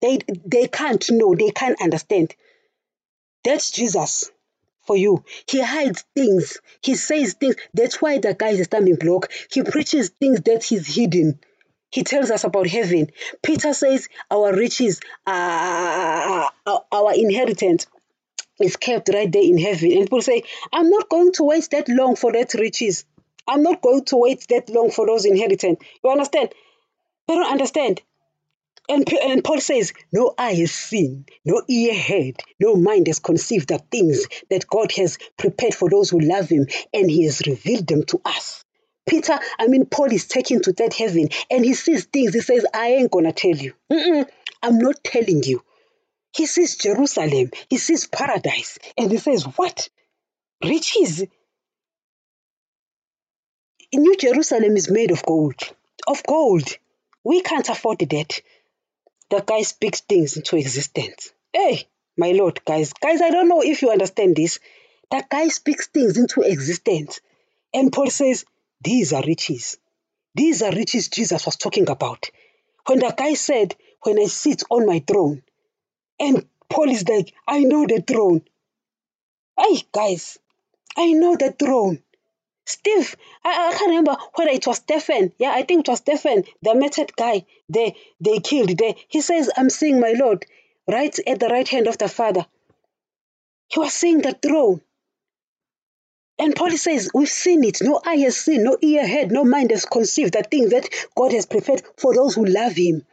They 0.01 0.19
they 0.45 0.67
can't 0.67 1.09
know, 1.11 1.35
they 1.35 1.51
can't 1.51 1.81
understand. 1.81 2.35
That's 3.43 3.71
Jesus 3.71 4.31
for 4.85 4.95
you. 4.95 5.23
He 5.49 5.61
hides 5.61 6.03
things, 6.15 6.59
he 6.81 6.95
says 6.95 7.33
things. 7.33 7.55
That's 7.73 8.01
why 8.01 8.19
the 8.19 8.33
guy 8.33 8.49
is 8.49 8.61
a 8.61 8.63
stumbling 8.65 8.95
block. 8.95 9.31
He 9.51 9.63
preaches 9.63 10.09
things 10.09 10.41
that 10.41 10.63
he's 10.63 10.95
hidden. 10.95 11.39
He 11.91 12.03
tells 12.03 12.31
us 12.31 12.43
about 12.43 12.67
heaven. 12.67 13.09
Peter 13.41 13.73
says 13.73 14.09
our 14.29 14.53
riches, 14.53 14.99
uh, 15.25 16.49
are 16.65 16.85
our 16.91 17.13
inheritance 17.13 17.87
is 18.59 18.75
kept 18.77 19.09
right 19.09 19.31
there 19.31 19.43
in 19.43 19.57
heaven. 19.57 19.91
And 19.91 20.01
people 20.01 20.21
say, 20.21 20.43
I'm 20.71 20.89
not 20.89 21.09
going 21.09 21.31
to 21.33 21.43
wait 21.43 21.67
that 21.71 21.89
long 21.89 22.15
for 22.15 22.31
that 22.33 22.53
riches. 22.53 23.05
I'm 23.47 23.63
not 23.63 23.81
going 23.81 24.05
to 24.05 24.17
wait 24.17 24.45
that 24.49 24.69
long 24.69 24.91
for 24.91 25.05
those 25.05 25.25
inheritance. 25.25 25.79
You 26.03 26.09
understand? 26.09 26.53
They 27.27 27.35
don't 27.35 27.51
understand. 27.51 28.01
And, 28.87 29.11
and 29.13 29.43
Paul 29.43 29.59
says, 29.59 29.93
No 30.11 30.33
eye 30.37 30.53
has 30.53 30.71
seen, 30.71 31.25
no 31.43 31.63
ear 31.67 31.99
heard, 31.99 32.35
no 32.59 32.75
mind 32.75 33.07
has 33.07 33.19
conceived 33.19 33.69
the 33.69 33.79
things 33.79 34.27
that 34.49 34.67
God 34.67 34.91
has 34.93 35.17
prepared 35.37 35.73
for 35.73 35.89
those 35.89 36.09
who 36.09 36.19
love 36.19 36.49
Him, 36.49 36.67
and 36.93 37.09
He 37.09 37.23
has 37.25 37.41
revealed 37.47 37.87
them 37.87 38.03
to 38.03 38.21
us. 38.25 38.63
Peter, 39.07 39.39
I 39.59 39.67
mean, 39.67 39.85
Paul 39.85 40.11
is 40.11 40.27
taken 40.27 40.61
to 40.63 40.73
that 40.73 40.93
heaven 40.93 41.29
and 41.51 41.63
he 41.63 41.75
sees 41.75 42.05
things. 42.05 42.33
He 42.33 42.41
says, 42.41 42.65
I 42.73 42.87
ain't 42.93 43.11
gonna 43.11 43.33
tell 43.33 43.55
you. 43.55 43.73
Mm-mm, 43.91 44.27
I'm 44.63 44.79
not 44.79 45.03
telling 45.03 45.43
you. 45.43 45.63
He 46.33 46.47
sees 46.47 46.77
Jerusalem, 46.77 47.51
he 47.69 47.77
sees 47.77 48.07
paradise, 48.07 48.77
and 48.97 49.11
he 49.11 49.17
says, 49.17 49.43
What? 49.43 49.89
Riches. 50.63 51.23
New 53.93 54.15
Jerusalem 54.17 54.75
is 54.75 54.89
made 54.89 55.11
of 55.11 55.23
gold. 55.23 55.55
Of 56.07 56.23
gold. 56.23 56.67
We 57.23 57.41
can't 57.41 57.69
afford 57.69 57.99
that. 57.99 58.41
The 59.29 59.41
guy 59.41 59.61
speaks 59.63 60.01
things 60.01 60.37
into 60.37 60.57
existence. 60.57 61.31
Hey, 61.53 61.87
my 62.17 62.31
lord, 62.31 62.63
guys, 62.65 62.93
guys, 62.93 63.21
I 63.21 63.31
don't 63.31 63.47
know 63.47 63.61
if 63.61 63.81
you 63.81 63.89
understand 63.91 64.35
this. 64.35 64.59
That 65.11 65.29
guy 65.29 65.47
speaks 65.47 65.87
things 65.87 66.17
into 66.17 66.41
existence. 66.41 67.21
And 67.73 67.91
Paul 67.91 68.09
says, 68.09 68.45
These 68.81 69.13
are 69.13 69.23
riches. 69.25 69.77
These 70.35 70.61
are 70.61 70.71
riches 70.71 71.09
Jesus 71.09 71.45
was 71.45 71.55
talking 71.55 71.89
about. 71.89 72.29
When 72.87 72.99
the 72.99 73.13
guy 73.15 73.33
said, 73.33 73.75
When 74.03 74.19
I 74.19 74.25
sit 74.25 74.63
on 74.69 74.85
my 74.85 74.99
throne, 74.99 75.43
and 76.19 76.45
Paul 76.69 76.89
is 76.89 77.07
like, 77.07 77.33
I 77.47 77.63
know 77.63 77.85
the 77.85 78.01
throne. 78.01 78.41
Hey, 79.57 79.83
guys, 79.91 80.37
I 80.97 81.13
know 81.13 81.35
the 81.35 81.51
throne. 81.51 82.01
Steve, 82.65 83.15
I, 83.43 83.69
I 83.69 83.71
can't 83.77 83.89
remember 83.89 84.17
whether 84.35 84.51
it 84.51 84.67
was 84.67 84.77
Stephen. 84.77 85.33
Yeah, 85.39 85.51
I 85.51 85.63
think 85.63 85.87
it 85.87 85.91
was 85.91 85.99
Stephen, 85.99 86.43
the 86.61 86.75
method 86.75 87.15
guy 87.15 87.45
they 87.69 87.95
they 88.19 88.39
killed. 88.39 88.77
They, 88.77 88.95
he 89.07 89.21
says, 89.21 89.49
I'm 89.55 89.69
seeing 89.69 89.99
my 89.99 90.13
Lord 90.13 90.45
right 90.87 91.17
at 91.27 91.39
the 91.39 91.47
right 91.47 91.67
hand 91.67 91.87
of 91.87 91.97
the 91.97 92.07
Father. 92.09 92.45
He 93.67 93.79
was 93.79 93.93
seeing 93.93 94.21
the 94.21 94.33
throne. 94.33 94.81
And 96.37 96.55
Paul 96.55 96.71
says, 96.71 97.09
We've 97.13 97.29
seen 97.29 97.63
it. 97.63 97.81
No 97.81 98.01
eye 98.05 98.17
has 98.17 98.37
seen, 98.37 98.63
no 98.63 98.77
ear 98.81 99.07
heard, 99.07 99.31
no 99.31 99.43
mind 99.43 99.71
has 99.71 99.85
conceived 99.85 100.33
the 100.33 100.43
things 100.43 100.71
that 100.71 100.89
God 101.15 101.31
has 101.33 101.45
prepared 101.45 101.81
for 101.97 102.13
those 102.13 102.35
who 102.35 102.45
love 102.45 102.73
Him. 102.73 103.05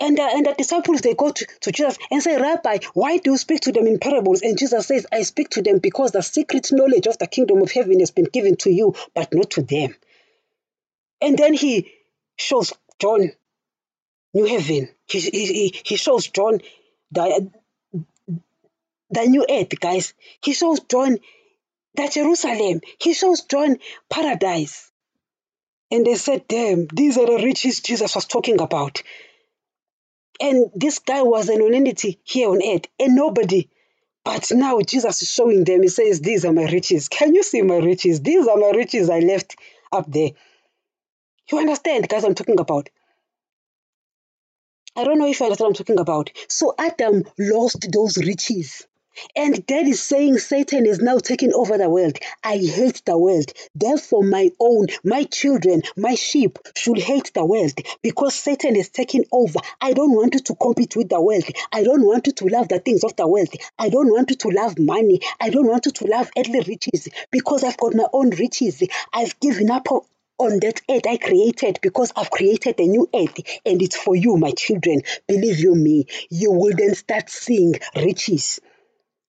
And, 0.00 0.18
uh, 0.18 0.30
and 0.32 0.46
the 0.46 0.54
disciples, 0.56 1.02
they 1.02 1.14
go 1.14 1.30
to, 1.30 1.46
to 1.60 1.72
Jesus 1.72 1.98
and 2.10 2.22
say, 2.22 2.40
Rabbi, 2.40 2.78
why 2.94 3.18
do 3.18 3.32
you 3.32 3.36
speak 3.36 3.60
to 3.60 3.72
them 3.72 3.86
in 3.86 3.98
parables? 3.98 4.40
And 4.40 4.58
Jesus 4.58 4.86
says, 4.86 5.06
I 5.12 5.22
speak 5.22 5.50
to 5.50 5.62
them 5.62 5.78
because 5.78 6.12
the 6.12 6.22
secret 6.22 6.70
knowledge 6.72 7.06
of 7.06 7.18
the 7.18 7.26
kingdom 7.26 7.60
of 7.60 7.70
heaven 7.70 8.00
has 8.00 8.10
been 8.10 8.24
given 8.24 8.56
to 8.56 8.70
you, 8.70 8.94
but 9.14 9.34
not 9.34 9.50
to 9.52 9.62
them. 9.62 9.94
And 11.20 11.36
then 11.36 11.52
he 11.52 11.92
shows 12.36 12.72
John 12.98 13.32
new 14.32 14.46
heaven. 14.46 14.88
He, 15.06 15.20
he, 15.20 15.74
he 15.84 15.96
shows 15.96 16.28
John 16.28 16.60
the, 17.12 17.50
the 19.10 19.26
new 19.26 19.44
earth, 19.50 19.78
guys. 19.80 20.14
He 20.42 20.54
shows 20.54 20.80
John 20.80 21.18
the 21.94 22.08
Jerusalem. 22.08 22.80
He 22.98 23.12
shows 23.12 23.42
John 23.42 23.76
paradise. 24.08 24.90
And 25.90 26.06
they 26.06 26.14
said, 26.14 26.46
damn, 26.48 26.86
these 26.86 27.18
are 27.18 27.26
the 27.26 27.42
riches 27.44 27.80
Jesus 27.80 28.14
was 28.14 28.24
talking 28.24 28.60
about. 28.60 29.02
And 30.40 30.70
this 30.74 30.98
guy 31.00 31.22
was 31.22 31.48
an 31.48 31.62
entity 31.74 32.20
here 32.24 32.48
on 32.50 32.62
earth, 32.66 32.86
and 32.98 33.14
nobody. 33.14 33.68
But 34.24 34.50
now 34.52 34.80
Jesus 34.80 35.22
is 35.22 35.32
showing 35.32 35.64
them, 35.64 35.82
he 35.82 35.88
says, 35.88 36.20
These 36.20 36.44
are 36.44 36.52
my 36.52 36.64
riches. 36.64 37.08
Can 37.08 37.34
you 37.34 37.42
see 37.42 37.62
my 37.62 37.76
riches? 37.78 38.20
These 38.22 38.46
are 38.48 38.56
my 38.56 38.70
riches 38.70 39.10
I 39.10 39.20
left 39.20 39.56
up 39.92 40.10
there. 40.10 40.30
You 41.50 41.58
understand, 41.58 42.08
guys, 42.08 42.24
I'm 42.24 42.34
talking 42.34 42.60
about? 42.60 42.88
I 44.96 45.04
don't 45.04 45.18
know 45.18 45.26
if 45.26 45.40
you 45.40 45.46
understand 45.46 45.66
what 45.66 45.78
I'm 45.78 45.84
talking 45.84 45.98
about. 45.98 46.30
So 46.48 46.74
Adam 46.78 47.24
lost 47.38 47.90
those 47.92 48.18
riches. 48.18 48.86
And 49.34 49.56
that 49.56 49.86
is 49.86 50.00
saying 50.02 50.38
Satan 50.38 50.86
is 50.86 51.00
now 51.00 51.18
taking 51.18 51.52
over 51.52 51.76
the 51.76 51.88
world. 51.88 52.18
I 52.44 52.58
hate 52.58 53.02
the 53.04 53.18
world. 53.18 53.52
Therefore, 53.74 54.22
my 54.22 54.50
own, 54.60 54.86
my 55.04 55.24
children, 55.24 55.82
my 55.96 56.14
sheep 56.14 56.58
should 56.76 56.98
hate 56.98 57.32
the 57.34 57.44
world 57.44 57.72
because 58.02 58.34
Satan 58.34 58.76
is 58.76 58.88
taking 58.88 59.24
over. 59.32 59.58
I 59.80 59.92
don't 59.92 60.14
want 60.14 60.34
you 60.34 60.40
to 60.40 60.54
compete 60.54 60.96
with 60.96 61.08
the 61.08 61.20
world. 61.20 61.44
I 61.72 61.82
don't 61.82 62.04
want 62.04 62.28
you 62.28 62.32
to 62.34 62.46
love 62.46 62.68
the 62.68 62.78
things 62.78 63.02
of 63.02 63.16
the 63.16 63.26
world. 63.26 63.48
I 63.78 63.88
don't 63.88 64.10
want 64.10 64.30
you 64.30 64.36
to 64.36 64.48
love 64.48 64.78
money. 64.78 65.20
I 65.40 65.50
don't 65.50 65.66
want 65.66 65.86
you 65.86 65.92
to 65.92 66.04
love 66.06 66.30
earthly 66.38 66.60
riches 66.60 67.08
because 67.30 67.64
I've 67.64 67.78
got 67.78 67.94
my 67.94 68.06
own 68.12 68.30
riches. 68.30 68.82
I've 69.12 69.38
given 69.40 69.70
up 69.70 69.88
on 70.38 70.58
that 70.60 70.80
earth 70.88 71.06
I 71.06 71.18
created 71.18 71.80
because 71.82 72.12
I've 72.16 72.30
created 72.30 72.80
a 72.80 72.86
new 72.86 73.08
earth 73.14 73.38
and 73.66 73.82
it's 73.82 73.96
for 73.96 74.16
you, 74.16 74.36
my 74.38 74.52
children. 74.52 75.02
Believe 75.26 75.58
you 75.58 75.74
me, 75.74 76.06
you 76.30 76.50
will 76.50 76.74
then 76.76 76.94
start 76.94 77.28
seeing 77.28 77.74
riches. 77.94 78.60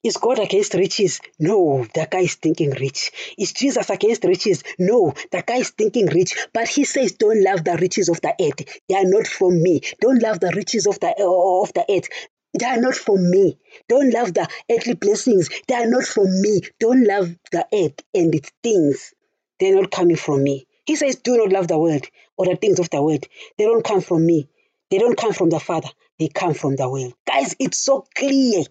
Is 0.04 0.18
God 0.18 0.40
against 0.40 0.74
riches? 0.74 1.22
No, 1.40 1.86
the 1.94 2.08
guy 2.10 2.22
is 2.22 2.34
thinking 2.36 2.72
rich. 2.72 3.12
Is 3.38 3.54
Jesus 3.54 3.88
against 3.90 4.24
riches? 4.24 4.64
No, 4.80 5.14
the 5.32 5.44
guy 5.46 5.58
is 5.58 5.70
thinking 5.70 6.08
rich. 6.08 6.36
But 6.54 6.68
he 6.68 6.86
says, 6.86 7.12
don't 7.14 7.44
love 7.44 7.64
the 7.64 7.78
riches 7.78 8.10
of 8.10 8.20
the 8.20 8.34
earth. 8.42 8.80
They 8.90 8.96
are 8.96 9.06
not 9.06 9.28
from 9.28 9.62
me. 9.62 9.82
Don't 10.02 10.22
love 10.22 10.40
the 10.40 10.52
riches 10.56 10.88
of 10.88 11.00
the, 11.00 11.10
of 11.10 11.74
the 11.74 11.86
earth. 11.88 12.10
They 12.58 12.66
are 12.66 12.82
not 12.82 12.96
from 12.96 13.30
me. 13.30 13.60
Don't 13.88 14.12
love 14.12 14.34
the 14.34 14.48
earthly 14.72 14.96
blessings. 14.96 15.50
They 15.68 15.76
are 15.76 15.88
not 15.88 16.04
from 16.04 16.42
me. 16.42 16.62
Don't 16.80 17.06
love 17.06 17.36
the 17.52 17.68
earth 17.72 18.00
and 18.16 18.34
its 18.34 18.52
things. 18.64 19.14
They're 19.60 19.76
not 19.76 19.92
coming 19.92 20.18
from 20.18 20.42
me. 20.42 20.66
He 20.86 20.96
says, 20.96 21.18
do 21.18 21.38
not 21.38 21.52
love 21.52 21.68
the 21.68 21.78
world 21.78 22.08
or 22.38 22.48
the 22.48 22.56
things 22.56 22.80
of 22.80 22.90
the 22.90 23.04
world. 23.04 23.26
They 23.58 23.66
don't 23.66 23.86
come 23.86 24.02
from 24.02 24.26
me. 24.26 24.50
They 24.90 24.98
don't 24.98 25.18
come 25.18 25.32
from 25.32 25.50
the 25.50 25.60
Father. 25.60 25.90
They 26.20 26.28
come 26.28 26.56
from 26.56 26.76
the 26.76 26.90
world. 26.90 27.14
Guys, 27.28 27.56
it's 27.60 27.78
so 27.78 28.06
clear. 28.16 28.64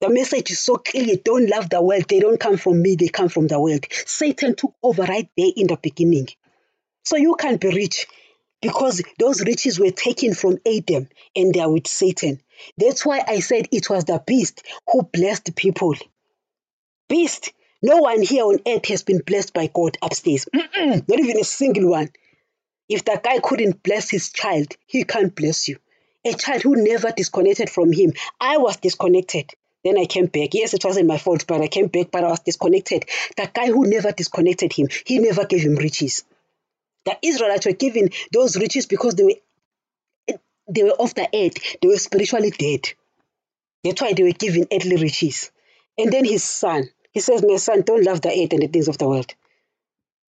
The 0.00 0.10
message 0.10 0.50
is 0.52 0.60
so 0.60 0.76
clear. 0.76 1.16
Don't 1.16 1.48
love 1.48 1.68
the 1.70 1.82
world. 1.82 2.04
They 2.08 2.20
don't 2.20 2.38
come 2.38 2.56
from 2.56 2.80
me, 2.80 2.94
they 2.94 3.08
come 3.08 3.28
from 3.28 3.48
the 3.48 3.60
world. 3.60 3.86
Satan 3.90 4.54
took 4.54 4.74
over 4.82 5.02
right 5.02 5.28
there 5.36 5.50
in 5.56 5.66
the 5.66 5.76
beginning. 5.76 6.28
So 7.04 7.16
you 7.16 7.34
can't 7.34 7.60
be 7.60 7.68
rich 7.68 8.06
because 8.60 9.02
those 9.18 9.44
riches 9.44 9.78
were 9.78 9.90
taken 9.90 10.34
from 10.34 10.58
Adam 10.66 11.08
and 11.34 11.54
they 11.54 11.60
are 11.60 11.72
with 11.72 11.86
Satan. 11.86 12.40
That's 12.76 13.04
why 13.04 13.22
I 13.26 13.40
said 13.40 13.68
it 13.72 13.88
was 13.90 14.04
the 14.04 14.22
beast 14.24 14.62
who 14.90 15.02
blessed 15.02 15.56
people. 15.56 15.94
Beast. 17.08 17.52
No 17.80 17.98
one 17.98 18.22
here 18.22 18.44
on 18.44 18.58
earth 18.66 18.86
has 18.86 19.04
been 19.04 19.20
blessed 19.24 19.54
by 19.54 19.68
God 19.72 19.96
upstairs. 20.02 20.46
Mm-mm, 20.52 21.08
not 21.08 21.20
even 21.20 21.38
a 21.38 21.44
single 21.44 21.90
one. 21.90 22.10
If 22.88 23.04
that 23.04 23.22
guy 23.22 23.38
couldn't 23.38 23.82
bless 23.82 24.10
his 24.10 24.30
child, 24.32 24.76
he 24.86 25.04
can't 25.04 25.34
bless 25.34 25.68
you. 25.68 25.78
A 26.24 26.32
child 26.34 26.62
who 26.62 26.74
never 26.74 27.12
disconnected 27.12 27.70
from 27.70 27.92
him. 27.92 28.12
I 28.40 28.56
was 28.56 28.78
disconnected. 28.78 29.52
Then 29.88 29.96
I 29.96 30.04
came 30.04 30.26
back. 30.26 30.52
Yes, 30.52 30.74
it 30.74 30.84
wasn't 30.84 31.06
my 31.06 31.16
fault, 31.16 31.46
but 31.46 31.62
I 31.62 31.68
came 31.68 31.86
back, 31.86 32.10
but 32.10 32.22
I 32.22 32.28
was 32.28 32.40
disconnected. 32.40 33.06
The 33.38 33.50
guy 33.50 33.68
who 33.68 33.86
never 33.86 34.12
disconnected 34.12 34.70
him, 34.70 34.88
he 35.06 35.18
never 35.18 35.46
gave 35.46 35.62
him 35.62 35.76
riches. 35.76 36.24
The 37.06 37.16
Israelites 37.22 37.64
were 37.64 37.72
given 37.72 38.10
those 38.30 38.58
riches 38.58 38.84
because 38.84 39.14
they 39.14 39.24
were 39.24 40.36
they 40.68 40.82
were 40.82 40.90
off 40.90 41.14
the 41.14 41.26
earth. 41.34 41.54
They 41.80 41.88
were 41.88 41.96
spiritually 41.96 42.50
dead. 42.50 42.88
That's 43.82 44.02
why 44.02 44.12
they 44.12 44.24
were 44.24 44.32
given 44.32 44.66
earthly 44.70 44.96
riches. 44.96 45.52
And 45.96 46.12
then 46.12 46.26
his 46.26 46.44
son, 46.44 46.90
he 47.12 47.20
says, 47.20 47.42
My 47.42 47.56
son, 47.56 47.80
don't 47.80 48.04
love 48.04 48.20
the 48.20 48.28
earth 48.28 48.52
and 48.52 48.60
the 48.60 48.68
things 48.68 48.88
of 48.88 48.98
the 48.98 49.08
world. 49.08 49.34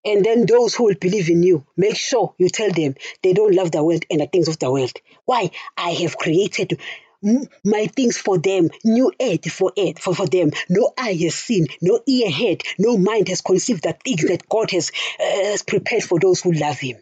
And 0.04 0.22
then 0.22 0.44
those 0.44 0.74
who 0.74 0.84
will 0.84 0.96
believe 1.00 1.30
in 1.30 1.42
you, 1.42 1.64
make 1.78 1.96
sure 1.96 2.34
you 2.36 2.50
tell 2.50 2.70
them 2.70 2.94
they 3.22 3.32
don't 3.32 3.54
love 3.54 3.70
the 3.70 3.82
world 3.82 4.04
and 4.10 4.20
the 4.20 4.26
things 4.26 4.48
of 4.48 4.58
the 4.58 4.70
world. 4.70 4.92
Why? 5.24 5.50
I 5.78 5.92
have 5.92 6.18
created 6.18 6.78
my 7.22 7.86
things 7.86 8.18
for 8.18 8.38
them, 8.38 8.68
new 8.84 9.12
earth 9.20 9.50
for 9.50 9.72
earth 9.78 9.98
for, 9.98 10.14
for 10.14 10.26
them. 10.26 10.50
No 10.68 10.92
eye 10.98 11.18
has 11.22 11.34
seen, 11.34 11.66
no 11.80 12.00
ear 12.06 12.30
heard, 12.30 12.62
no 12.78 12.96
mind 12.96 13.28
has 13.28 13.40
conceived 13.40 13.82
the 13.84 13.92
things 13.92 14.26
that 14.28 14.48
God 14.48 14.70
has, 14.70 14.92
uh, 15.20 15.24
has 15.24 15.62
prepared 15.62 16.02
for 16.02 16.18
those 16.18 16.40
who 16.40 16.52
love 16.52 16.78
Him. 16.78 16.96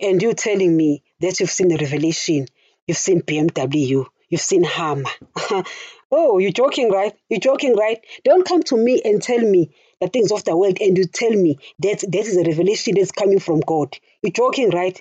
And 0.00 0.20
you 0.20 0.34
telling 0.34 0.76
me 0.76 1.02
that 1.20 1.40
you've 1.40 1.50
seen 1.50 1.68
the 1.68 1.76
revelation, 1.76 2.46
you've 2.86 2.98
seen 2.98 3.22
BMW, 3.22 4.06
you've 4.28 4.40
seen 4.40 4.64
Hummer. 4.64 5.10
oh, 6.10 6.38
you're 6.38 6.50
joking, 6.50 6.90
right? 6.90 7.14
You're 7.28 7.40
joking, 7.40 7.76
right? 7.76 8.00
Don't 8.24 8.46
come 8.46 8.62
to 8.64 8.76
me 8.76 9.00
and 9.04 9.22
tell 9.22 9.40
me 9.40 9.70
the 10.00 10.08
things 10.08 10.32
of 10.32 10.44
the 10.44 10.56
world 10.56 10.78
and 10.80 10.98
you 10.98 11.04
tell 11.04 11.30
me 11.30 11.58
that 11.78 12.00
that 12.00 12.26
is 12.26 12.36
a 12.36 12.42
revelation 12.42 12.94
that's 12.96 13.12
coming 13.12 13.40
from 13.40 13.60
God. 13.60 13.96
You're 14.22 14.32
joking, 14.32 14.70
right? 14.70 15.00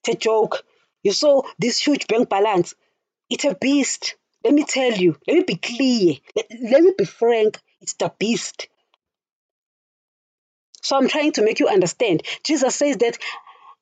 It's 0.00 0.14
a 0.14 0.18
joke. 0.18 0.64
You 1.02 1.12
saw 1.12 1.42
this 1.58 1.80
huge 1.80 2.06
bank 2.06 2.28
balance. 2.28 2.74
It's 3.30 3.44
a 3.44 3.54
beast. 3.54 4.16
Let 4.44 4.54
me 4.54 4.64
tell 4.64 4.92
you. 4.92 5.16
Let 5.26 5.34
me 5.36 5.42
be 5.44 5.56
clear. 5.56 6.14
Let, 6.36 6.46
let 6.60 6.82
me 6.82 6.92
be 6.96 7.04
frank. 7.04 7.58
It's 7.80 7.94
the 7.94 8.12
beast. 8.18 8.68
So 10.82 10.96
I'm 10.96 11.08
trying 11.08 11.32
to 11.32 11.44
make 11.44 11.60
you 11.60 11.68
understand. 11.68 12.22
Jesus 12.44 12.74
says 12.74 12.98
that 12.98 13.18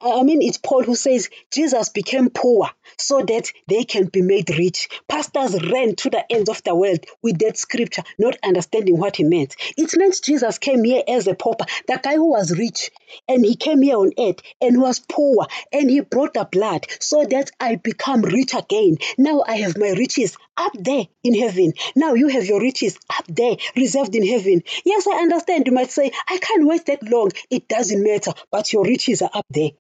I 0.05 0.25
mean, 0.25 0.43
it's 0.43 0.59
Paul 0.59 0.83
who 0.83 0.97
says 0.97 1.31
Jesus 1.53 1.89
became 1.89 2.29
poor 2.29 2.69
so 2.99 3.23
that 3.23 3.53
they 3.69 3.85
can 3.85 4.07
be 4.07 4.21
made 4.21 4.51
rich. 4.51 4.89
Pastors 5.07 5.63
ran 5.71 5.95
to 5.95 6.11
the 6.11 6.25
ends 6.33 6.49
of 6.49 6.61
the 6.65 6.75
world 6.75 7.07
with 7.23 7.39
that 7.39 7.57
scripture, 7.57 8.03
not 8.19 8.37
understanding 8.43 8.99
what 8.99 9.15
he 9.15 9.23
meant. 9.23 9.55
It 9.77 9.97
meant 9.97 10.21
Jesus 10.21 10.59
came 10.59 10.83
here 10.83 11.05
as 11.07 11.29
a 11.29 11.37
pauper, 11.37 11.67
the 11.87 12.01
guy 12.03 12.17
who 12.17 12.31
was 12.31 12.59
rich, 12.59 12.91
and 13.29 13.45
he 13.45 13.55
came 13.55 13.81
here 13.81 13.97
on 13.97 14.11
earth 14.19 14.41
and 14.61 14.81
was 14.81 14.99
poor, 14.99 15.47
and 15.73 15.89
he 15.89 16.01
brought 16.01 16.35
the 16.35 16.49
blood 16.51 16.85
so 16.99 17.25
that 17.25 17.53
I 17.61 17.77
become 17.77 18.23
rich 18.23 18.55
again. 18.55 18.99
Now 19.19 19.45
I 19.47 19.59
have 19.59 19.79
my 19.79 19.91
riches 19.91 20.37
up 20.57 20.73
there 20.75 21.07
in 21.23 21.35
heaven. 21.35 21.75
Now 21.95 22.15
you 22.15 22.27
have 22.27 22.45
your 22.45 22.61
riches 22.61 22.99
up 23.17 23.27
there, 23.29 23.57
reserved 23.77 24.17
in 24.17 24.27
heaven. 24.27 24.65
Yes, 24.85 25.07
I 25.07 25.19
understand. 25.19 25.69
You 25.69 25.73
might 25.73 25.93
say, 25.93 26.11
I 26.29 26.39
can't 26.39 26.67
wait 26.67 26.87
that 26.87 27.05
long. 27.05 27.31
It 27.51 27.69
doesn't 27.69 28.03
matter, 28.03 28.33
but 28.51 28.73
your 28.73 28.85
riches 28.85 29.23
are 29.23 29.31
up 29.33 29.47
there 29.49 29.71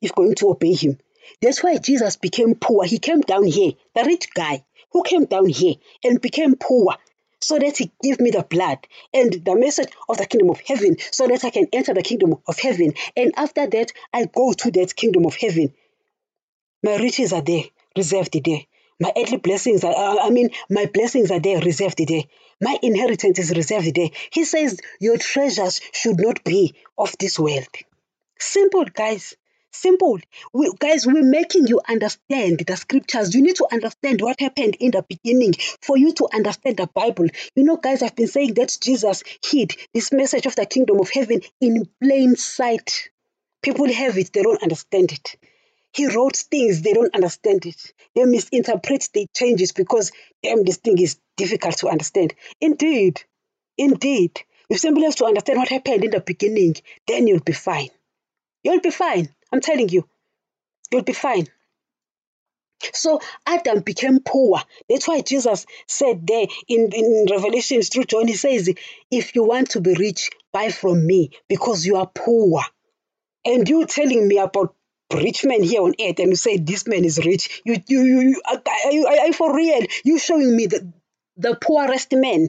is 0.00 0.12
going 0.12 0.34
to 0.36 0.50
obey 0.50 0.74
him. 0.74 0.98
That's 1.42 1.62
why 1.62 1.78
Jesus 1.78 2.16
became 2.16 2.54
poor. 2.54 2.84
He 2.84 2.98
came 2.98 3.20
down 3.20 3.44
here, 3.44 3.72
the 3.94 4.04
rich 4.04 4.28
guy 4.34 4.64
who 4.92 5.02
came 5.02 5.24
down 5.24 5.46
here 5.46 5.74
and 6.04 6.20
became 6.20 6.54
poor 6.54 6.96
so 7.40 7.58
that 7.58 7.76
he 7.76 7.92
give 8.02 8.20
me 8.20 8.30
the 8.30 8.42
blood 8.42 8.78
and 9.12 9.32
the 9.32 9.54
message 9.56 9.88
of 10.08 10.18
the 10.18 10.26
kingdom 10.26 10.50
of 10.50 10.60
heaven 10.60 10.96
so 11.10 11.26
that 11.26 11.44
I 11.44 11.50
can 11.50 11.66
enter 11.72 11.94
the 11.94 12.02
kingdom 12.02 12.34
of 12.46 12.58
heaven. 12.58 12.94
And 13.16 13.32
after 13.36 13.66
that, 13.66 13.92
I 14.12 14.24
go 14.26 14.52
to 14.52 14.70
that 14.72 14.96
kingdom 14.96 15.26
of 15.26 15.36
heaven. 15.36 15.74
My 16.82 16.96
riches 16.96 17.32
are 17.32 17.42
there, 17.42 17.64
reserved 17.96 18.42
there. 18.44 18.60
My 18.98 19.12
earthly 19.14 19.36
blessings 19.36 19.84
are, 19.84 19.94
uh, 19.94 20.26
I 20.26 20.30
mean, 20.30 20.50
my 20.70 20.86
blessings 20.86 21.30
are 21.30 21.40
there, 21.40 21.60
reserved 21.60 21.98
there. 22.06 22.22
My 22.60 22.78
inheritance 22.82 23.38
is 23.38 23.54
reserved 23.54 23.94
there. 23.94 24.08
He 24.30 24.44
says, 24.44 24.80
Your 25.00 25.18
treasures 25.18 25.80
should 25.92 26.18
not 26.18 26.42
be 26.44 26.74
of 26.96 27.14
this 27.18 27.38
world. 27.38 27.68
Simple, 28.38 28.86
guys. 28.86 29.36
Simple. 29.76 30.18
We, 30.54 30.72
guys, 30.78 31.06
we're 31.06 31.22
making 31.22 31.66
you 31.66 31.82
understand 31.86 32.60
the 32.66 32.76
scriptures. 32.76 33.34
You 33.34 33.42
need 33.42 33.56
to 33.56 33.66
understand 33.70 34.22
what 34.22 34.40
happened 34.40 34.76
in 34.80 34.92
the 34.92 35.04
beginning 35.06 35.52
for 35.82 35.98
you 35.98 36.14
to 36.14 36.28
understand 36.32 36.78
the 36.78 36.86
Bible. 36.86 37.26
You 37.54 37.62
know, 37.62 37.76
guys, 37.76 38.02
I've 38.02 38.16
been 38.16 38.26
saying 38.26 38.54
that 38.54 38.74
Jesus 38.80 39.22
hid 39.44 39.76
this 39.92 40.12
message 40.12 40.46
of 40.46 40.56
the 40.56 40.64
kingdom 40.64 40.98
of 40.98 41.10
heaven 41.10 41.42
in 41.60 41.86
plain 42.02 42.36
sight. 42.36 43.10
People 43.62 43.92
have 43.92 44.16
it, 44.16 44.32
they 44.32 44.42
don't 44.42 44.62
understand 44.62 45.12
it. 45.12 45.36
He 45.92 46.06
wrote 46.06 46.36
things, 46.36 46.80
they 46.80 46.94
don't 46.94 47.14
understand 47.14 47.66
it. 47.66 47.92
They 48.14 48.24
misinterpret, 48.24 49.10
they 49.12 49.26
change 49.36 49.60
it 49.60 49.72
because, 49.76 50.10
damn, 50.42 50.64
this 50.64 50.78
thing 50.78 50.98
is 50.98 51.18
difficult 51.36 51.76
to 51.78 51.88
understand. 51.88 52.32
Indeed, 52.62 53.22
indeed. 53.76 54.40
You 54.70 54.78
simply 54.78 55.04
have 55.04 55.16
to 55.16 55.26
understand 55.26 55.58
what 55.58 55.68
happened 55.68 56.02
in 56.02 56.12
the 56.12 56.20
beginning, 56.20 56.76
then 57.06 57.26
you'll 57.26 57.40
be 57.40 57.52
fine. 57.52 57.90
You'll 58.64 58.80
be 58.80 58.90
fine. 58.90 59.28
I'm 59.56 59.62
telling 59.62 59.88
you, 59.88 60.06
you'll 60.90 61.02
be 61.02 61.14
fine. 61.14 61.46
So 62.92 63.20
Adam 63.46 63.80
became 63.80 64.20
poor. 64.20 64.60
That's 64.86 65.08
why 65.08 65.22
Jesus 65.22 65.64
said 65.86 66.26
there 66.26 66.46
in, 66.68 66.90
in 66.92 67.26
Revelations 67.30 67.88
through 67.88 68.04
John, 68.04 68.28
he 68.28 68.34
says, 68.34 68.70
if 69.10 69.34
you 69.34 69.44
want 69.44 69.70
to 69.70 69.80
be 69.80 69.94
rich, 69.94 70.28
buy 70.52 70.68
from 70.68 71.06
me 71.06 71.30
because 71.48 71.86
you 71.86 71.96
are 71.96 72.06
poor. 72.06 72.60
And 73.46 73.66
you 73.66 73.86
telling 73.86 74.28
me 74.28 74.36
about 74.36 74.74
rich 75.10 75.42
men 75.46 75.62
here 75.62 75.80
on 75.80 75.94
earth 75.98 76.18
and 76.18 76.28
you 76.30 76.36
say 76.36 76.58
this 76.58 76.86
man 76.86 77.06
is 77.06 77.24
rich. 77.24 77.62
You 77.64 77.82
you 77.86 78.02
you, 78.02 78.20
you 78.20 78.42
are, 78.46 78.60
are, 78.66 79.26
are 79.26 79.32
for 79.32 79.56
real? 79.56 79.86
You 80.04 80.18
showing 80.18 80.54
me 80.54 80.66
the, 80.66 80.92
the 81.38 81.56
poorest 81.56 82.12
man 82.12 82.48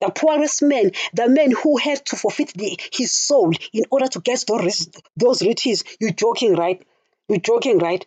the 0.00 0.10
poorest 0.10 0.62
man, 0.62 0.90
the 1.14 1.28
man 1.28 1.50
who 1.50 1.76
had 1.78 2.04
to 2.06 2.16
forfeit 2.16 2.52
the, 2.54 2.78
his 2.92 3.12
soul 3.12 3.52
in 3.72 3.84
order 3.90 4.06
to 4.06 4.20
get 4.20 4.44
those, 4.46 4.88
those 5.16 5.42
riches. 5.42 5.84
You're 6.00 6.10
joking, 6.10 6.54
right? 6.54 6.82
You're 7.28 7.40
joking, 7.40 7.78
right? 7.78 8.04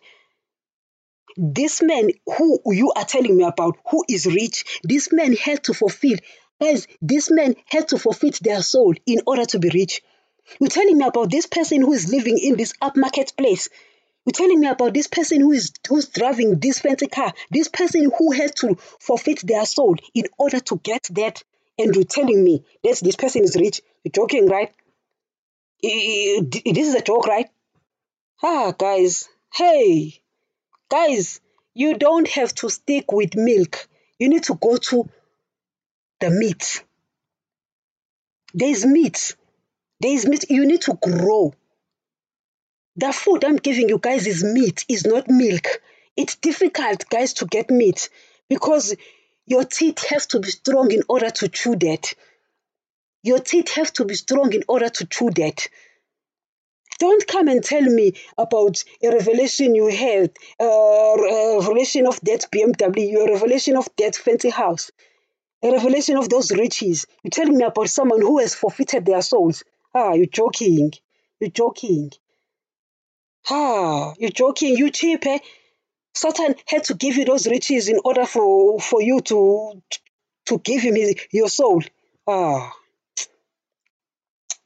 This 1.36 1.82
man 1.82 2.10
who 2.26 2.60
you 2.66 2.92
are 2.92 3.04
telling 3.04 3.36
me 3.36 3.44
about, 3.44 3.78
who 3.90 4.04
is 4.08 4.26
rich, 4.26 4.80
this 4.82 5.12
man 5.12 5.34
had 5.34 5.64
to 5.64 5.74
fulfill, 5.74 6.18
guys, 6.60 6.86
this 7.00 7.30
man 7.30 7.56
had 7.66 7.88
to 7.88 7.98
forfeit 7.98 8.38
their 8.42 8.62
soul 8.62 8.94
in 9.06 9.22
order 9.26 9.44
to 9.46 9.58
be 9.58 9.70
rich. 9.70 10.02
You're 10.58 10.70
telling 10.70 10.98
me 10.98 11.04
about 11.04 11.30
this 11.30 11.46
person 11.46 11.80
who 11.82 11.92
is 11.92 12.12
living 12.12 12.38
in 12.38 12.56
this 12.56 12.72
upmarket 12.82 13.36
place. 13.36 13.68
You're 14.26 14.32
telling 14.32 14.60
me 14.60 14.66
about 14.66 14.92
this 14.92 15.06
person 15.06 15.40
who 15.40 15.52
is 15.52 15.72
who's 15.88 16.08
driving 16.08 16.58
this 16.58 16.80
fancy 16.80 17.06
car, 17.06 17.32
this 17.50 17.68
person 17.68 18.10
who 18.16 18.32
had 18.32 18.54
to 18.56 18.76
forfeit 18.98 19.40
their 19.42 19.64
soul 19.64 19.96
in 20.14 20.24
order 20.38 20.60
to 20.60 20.78
get 20.78 21.08
that 21.12 21.42
and 21.80 21.94
you're 21.94 22.04
telling 22.04 22.42
me 22.44 22.64
that 22.84 23.00
this 23.02 23.16
person 23.16 23.42
is 23.42 23.56
rich. 23.56 23.80
You're 24.04 24.12
joking, 24.12 24.46
right? 24.46 24.72
This 25.82 26.88
is 26.88 26.94
a 26.94 27.02
joke, 27.02 27.26
right? 27.26 27.48
Ah, 28.42 28.72
guys. 28.76 29.28
Hey, 29.54 30.20
guys, 30.88 31.40
you 31.74 31.96
don't 31.98 32.28
have 32.28 32.54
to 32.56 32.68
stick 32.68 33.12
with 33.12 33.34
milk. 33.34 33.88
You 34.18 34.28
need 34.28 34.44
to 34.44 34.54
go 34.54 34.76
to 34.76 35.08
the 36.20 36.30
meat. 36.30 36.84
There's 38.52 38.84
meat. 38.84 39.36
There's 40.00 40.26
meat. 40.26 40.44
You 40.50 40.66
need 40.66 40.82
to 40.82 40.94
grow. 40.94 41.54
The 42.96 43.12
food 43.12 43.44
I'm 43.44 43.56
giving 43.56 43.88
you 43.88 43.98
guys 43.98 44.26
is 44.26 44.44
meat, 44.44 44.84
is 44.88 45.06
not 45.06 45.28
milk. 45.28 45.66
It's 46.16 46.36
difficult, 46.36 47.08
guys, 47.08 47.34
to 47.34 47.46
get 47.46 47.70
meat 47.70 48.10
because 48.48 48.94
your 49.46 49.64
teeth 49.64 50.04
have 50.06 50.26
to 50.28 50.40
be 50.40 50.50
strong 50.50 50.90
in 50.92 51.02
order 51.08 51.30
to 51.30 51.48
chew 51.48 51.76
that. 51.76 52.14
Your 53.22 53.38
teeth 53.38 53.70
have 53.74 53.92
to 53.94 54.04
be 54.04 54.14
strong 54.14 54.52
in 54.52 54.64
order 54.68 54.88
to 54.88 55.06
chew 55.06 55.30
that. 55.30 55.68
Don't 56.98 57.26
come 57.26 57.48
and 57.48 57.64
tell 57.64 57.82
me 57.82 58.12
about 58.36 58.84
a 59.02 59.08
revelation 59.10 59.74
you 59.74 59.86
had, 59.88 60.32
a 60.60 61.56
revelation 61.58 62.06
of 62.06 62.20
that 62.20 62.46
BMW, 62.52 63.26
a 63.26 63.32
revelation 63.32 63.76
of 63.76 63.88
that 63.96 64.16
fancy 64.16 64.50
house, 64.50 64.90
a 65.62 65.72
revelation 65.72 66.18
of 66.18 66.28
those 66.28 66.52
riches. 66.52 67.06
You're 67.22 67.30
telling 67.30 67.56
me 67.56 67.64
about 67.64 67.88
someone 67.88 68.20
who 68.20 68.38
has 68.38 68.54
forfeited 68.54 69.06
their 69.06 69.22
souls. 69.22 69.64
Ah, 69.94 70.12
you're 70.12 70.26
joking. 70.26 70.92
You're 71.40 71.50
joking. 71.50 72.12
Ah, 73.48 74.12
you're 74.18 74.30
joking. 74.30 74.76
You 74.76 74.90
cheap, 74.90 75.26
eh? 75.26 75.38
Satan 76.14 76.54
had 76.66 76.84
to 76.84 76.94
give 76.94 77.16
you 77.16 77.24
those 77.24 77.46
riches 77.46 77.88
in 77.88 78.00
order 78.04 78.26
for, 78.26 78.80
for 78.80 79.00
you 79.00 79.20
to, 79.20 79.82
to 80.46 80.58
give 80.58 80.82
him 80.82 80.96
his, 80.96 81.14
your 81.30 81.48
soul. 81.48 81.82
Ah. 82.26 82.72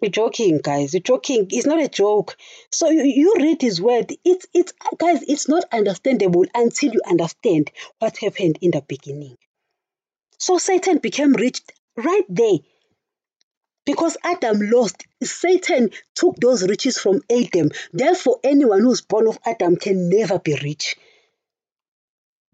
You're 0.01 0.11
joking, 0.11 0.59
guys. 0.63 0.93
You're 0.93 1.01
joking. 1.01 1.47
It's 1.51 1.67
not 1.67 1.81
a 1.81 1.89
joke. 1.89 2.37
So 2.71 2.91
you, 2.91 3.05
you 3.05 3.35
read 3.39 3.63
his 3.63 3.81
word. 3.81 4.13
It's 4.23 4.47
it's 4.53 4.73
guys, 4.99 5.23
it's 5.23 5.49
not 5.49 5.65
understandable 5.73 6.45
until 6.55 6.93
you 6.93 7.01
understand 7.09 7.71
what 8.01 8.19
happened 8.19 8.59
in 8.61 8.73
the 8.73 8.83
beginning. 8.87 9.39
So 10.39 10.59
Satan 10.59 10.99
became 10.99 11.33
rich 11.33 11.63
right 11.97 12.25
there. 12.29 12.59
Because 13.87 14.19
Adam 14.23 14.59
lost, 14.61 15.07
Satan 15.23 15.91
took 16.15 16.37
those 16.37 16.69
riches 16.69 16.99
from 16.99 17.23
Adam. 17.31 17.71
Therefore, 17.93 18.41
anyone 18.45 18.81
who's 18.81 19.01
born 19.01 19.27
of 19.27 19.39
Adam 19.47 19.77
can 19.77 20.11
never 20.11 20.39
be 20.39 20.55
rich. 20.63 20.97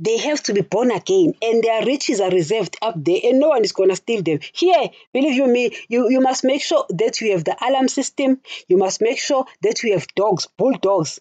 They 0.01 0.17
have 0.17 0.43
to 0.43 0.55
be 0.55 0.63
born 0.63 0.91
again 0.91 1.35
and 1.43 1.63
their 1.63 1.85
riches 1.85 2.21
are 2.21 2.31
reserved 2.31 2.77
up 2.81 2.95
there 2.97 3.21
and 3.23 3.39
no 3.39 3.49
one 3.49 3.63
is 3.63 3.73
going 3.73 3.91
to 3.91 3.97
steal 3.97 4.23
them. 4.23 4.41
Here 4.53 4.89
believe 5.13 5.35
you 5.35 5.47
me 5.47 5.77
you, 5.89 6.11
you 6.11 6.21
must 6.21 6.43
make 6.43 6.63
sure 6.63 6.87
that 6.89 7.21
you 7.21 7.33
have 7.33 7.45
the 7.45 7.57
alarm 7.65 7.89
system. 7.89 8.41
You 8.67 8.79
must 8.79 9.03
make 9.03 9.19
sure 9.19 9.45
that 9.63 9.83
you 9.83 9.93
have 9.93 10.07
dogs 10.15 10.49
bulldogs. 10.57 11.21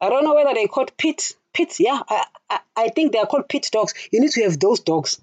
I 0.00 0.08
don't 0.08 0.24
know 0.24 0.34
whether 0.34 0.54
they 0.54 0.68
called 0.68 0.96
pit 0.96 1.32
pits 1.52 1.80
yeah 1.80 2.00
I, 2.08 2.24
I, 2.48 2.60
I 2.76 2.88
think 2.88 3.12
they 3.12 3.18
are 3.18 3.26
called 3.26 3.48
pit 3.48 3.68
dogs. 3.72 3.92
You 4.12 4.20
need 4.20 4.30
to 4.32 4.44
have 4.44 4.58
those 4.58 4.80
dogs 4.80 5.20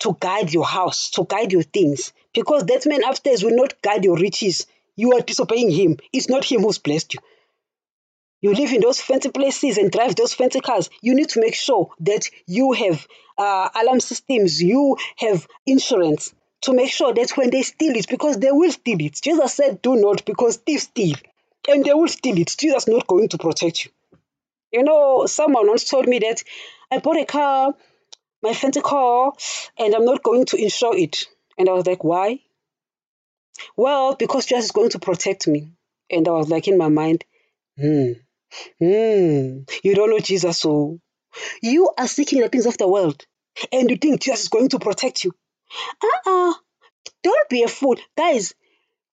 to 0.00 0.16
guide 0.18 0.52
your 0.52 0.64
house 0.64 1.10
to 1.10 1.24
guide 1.28 1.52
your 1.52 1.62
things 1.62 2.12
because 2.32 2.64
that 2.66 2.86
man 2.86 3.02
upstairs 3.04 3.42
will 3.42 3.56
not 3.56 3.82
guide 3.82 4.04
your 4.04 4.16
riches. 4.16 4.66
You 4.94 5.14
are 5.14 5.20
disobeying 5.20 5.70
him. 5.70 5.96
It's 6.12 6.28
not 6.28 6.44
him 6.44 6.62
who's 6.62 6.78
blessed 6.78 7.14
you 7.14 7.20
you 8.42 8.52
live 8.52 8.72
in 8.72 8.80
those 8.80 9.00
fancy 9.00 9.30
places 9.30 9.78
and 9.78 9.90
drive 9.90 10.16
those 10.16 10.34
fancy 10.34 10.60
cars, 10.60 10.90
you 11.00 11.14
need 11.14 11.30
to 11.30 11.40
make 11.40 11.54
sure 11.54 11.90
that 12.00 12.28
you 12.46 12.72
have 12.72 13.06
uh, 13.38 13.70
alarm 13.80 14.00
systems, 14.00 14.62
you 14.62 14.96
have 15.16 15.46
insurance 15.64 16.34
to 16.62 16.74
make 16.74 16.90
sure 16.90 17.14
that 17.14 17.30
when 17.36 17.50
they 17.50 17.62
steal 17.62 17.96
it, 17.96 18.08
because 18.08 18.38
they 18.38 18.52
will 18.52 18.70
steal 18.70 19.00
it. 19.00 19.18
Jesus 19.22 19.54
said, 19.54 19.80
Do 19.80 19.96
not, 19.96 20.24
because 20.24 20.56
thieves 20.58 20.84
steal, 20.84 21.16
and 21.68 21.84
they 21.84 21.94
will 21.94 22.08
steal 22.08 22.38
it. 22.38 22.54
Jesus 22.58 22.82
is 22.82 22.88
not 22.88 23.06
going 23.06 23.28
to 23.28 23.38
protect 23.38 23.84
you. 23.84 23.90
You 24.72 24.84
know, 24.84 25.26
someone 25.26 25.68
once 25.68 25.88
told 25.88 26.06
me 26.06 26.18
that 26.20 26.42
I 26.90 26.98
bought 26.98 27.16
a 27.16 27.24
car, 27.24 27.74
my 28.42 28.54
fancy 28.54 28.80
car, 28.80 29.32
and 29.78 29.94
I'm 29.94 30.04
not 30.04 30.22
going 30.22 30.46
to 30.46 30.56
insure 30.56 30.96
it. 30.96 31.26
And 31.58 31.68
I 31.68 31.72
was 31.72 31.86
like, 31.86 32.04
Why? 32.04 32.40
Well, 33.76 34.14
because 34.14 34.46
Jesus 34.46 34.66
is 34.66 34.72
going 34.72 34.90
to 34.90 34.98
protect 34.98 35.46
me. 35.46 35.72
And 36.10 36.26
I 36.28 36.32
was 36.32 36.48
like, 36.48 36.68
in 36.68 36.78
my 36.78 36.88
mind, 36.88 37.24
hmm, 37.78 38.12
Mm, 38.80 39.68
you 39.82 39.94
don't 39.94 40.10
know 40.10 40.18
Jesus, 40.18 40.58
so 40.58 40.98
you 41.62 41.90
are 41.98 42.08
seeking 42.08 42.40
the 42.40 42.48
things 42.48 42.66
of 42.66 42.78
the 42.78 42.88
world 42.88 43.24
and 43.72 43.90
you 43.90 43.96
think 43.96 44.20
Jesus 44.22 44.42
is 44.42 44.48
going 44.48 44.68
to 44.70 44.78
protect 44.78 45.24
you. 45.24 45.32
Uh-uh. 46.02 46.54
Don't 47.22 47.48
be 47.48 47.62
a 47.62 47.68
fool. 47.68 47.96
Guys, 48.16 48.54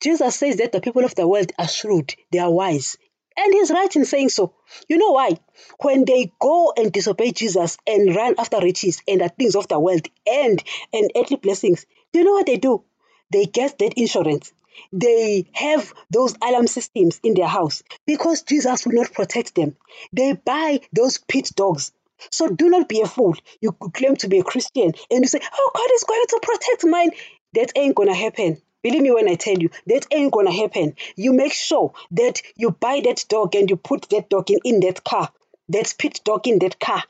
Jesus 0.01 0.35
says 0.35 0.57
that 0.57 0.71
the 0.71 0.81
people 0.81 1.05
of 1.05 1.15
the 1.15 1.27
world 1.27 1.51
are 1.57 1.67
shrewd, 1.67 2.15
they 2.31 2.39
are 2.39 2.51
wise. 2.51 2.97
And 3.37 3.53
he's 3.53 3.71
right 3.71 3.93
in 3.95 4.05
saying 4.05 4.29
so. 4.29 4.53
You 4.89 4.97
know 4.97 5.11
why? 5.11 5.37
When 5.81 6.03
they 6.05 6.31
go 6.39 6.73
and 6.75 6.91
disobey 6.91 7.31
Jesus 7.31 7.77
and 7.87 8.13
run 8.13 8.35
after 8.37 8.59
riches 8.59 9.01
and 9.07 9.21
the 9.21 9.29
things 9.29 9.55
of 9.55 9.67
the 9.69 9.79
world 9.79 10.07
and, 10.27 10.61
and 10.91 11.11
earthly 11.15 11.37
blessings, 11.37 11.85
do 12.11 12.19
you 12.19 12.25
know 12.25 12.33
what 12.33 12.47
they 12.47 12.57
do? 12.57 12.83
They 13.31 13.45
get 13.45 13.77
that 13.79 13.93
insurance 13.95 14.51
they 14.91 15.49
have 15.53 15.93
those 16.09 16.35
alarm 16.41 16.67
systems 16.67 17.19
in 17.23 17.33
their 17.33 17.47
house 17.47 17.83
because 18.05 18.43
Jesus 18.43 18.85
will 18.85 18.93
not 18.93 19.13
protect 19.13 19.55
them. 19.55 19.75
They 20.13 20.33
buy 20.33 20.81
those 20.93 21.17
pit 21.17 21.51
dogs. 21.55 21.91
So 22.31 22.47
do 22.47 22.69
not 22.69 22.89
be 22.89 23.01
a 23.01 23.07
fool. 23.07 23.35
You 23.61 23.71
claim 23.71 24.15
to 24.17 24.27
be 24.27 24.39
a 24.39 24.43
Christian 24.43 24.93
and 25.09 25.21
you 25.21 25.27
say, 25.27 25.39
Oh, 25.41 25.71
God 25.73 25.89
is 25.93 26.03
going 26.03 26.25
to 26.27 26.39
protect 26.41 26.85
mine. 26.85 27.11
That 27.53 27.71
ain't 27.75 27.95
gonna 27.95 28.15
happen. 28.15 28.61
Believe 28.83 29.01
me 29.01 29.11
when 29.11 29.27
I 29.27 29.35
tell 29.35 29.57
you, 29.57 29.69
that 29.87 30.05
ain't 30.11 30.31
gonna 30.31 30.51
happen. 30.53 30.95
You 31.15 31.33
make 31.33 31.53
sure 31.53 31.93
that 32.11 32.41
you 32.55 32.71
buy 32.71 33.01
that 33.03 33.25
dog 33.27 33.55
and 33.55 33.69
you 33.69 33.75
put 33.77 34.09
that 34.09 34.29
dog 34.29 34.51
in, 34.51 34.59
in 34.63 34.79
that 34.81 35.03
car. 35.03 35.31
That 35.69 35.93
pit 35.97 36.21
dog 36.23 36.47
in 36.47 36.59
that 36.59 36.79
car. 36.79 37.03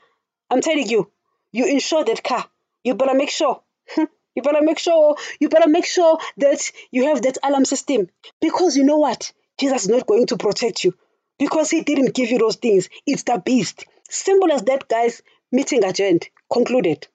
I'm 0.50 0.60
telling 0.60 0.88
you, 0.88 1.10
you 1.52 1.66
insure 1.66 2.04
that 2.04 2.22
car. 2.24 2.44
You 2.84 2.94
better 2.94 3.14
make 3.14 3.30
sure. 3.30 3.62
You 4.34 4.42
better 4.42 4.62
make 4.62 4.78
sure 4.78 5.16
you 5.40 5.48
better 5.48 5.68
make 5.68 5.84
sure 5.84 6.18
that 6.38 6.70
you 6.90 7.06
have 7.06 7.22
that 7.22 7.38
alarm 7.42 7.64
system 7.64 8.08
because 8.40 8.76
you 8.76 8.84
know 8.84 8.98
what? 8.98 9.32
Jesus 9.58 9.82
is 9.82 9.88
not 9.88 10.06
going 10.06 10.26
to 10.26 10.36
protect 10.36 10.84
you 10.84 10.94
because 11.38 11.70
he 11.70 11.82
didn't 11.82 12.14
give 12.14 12.30
you 12.30 12.38
those 12.38 12.56
things. 12.56 12.88
It's 13.06 13.24
the 13.24 13.42
beast. 13.44 13.84
Simple 14.08 14.52
as 14.52 14.62
that, 14.62 14.88
guys. 14.88 15.22
Meeting 15.52 15.84
agenda 15.84 16.26
concluded. 16.52 17.08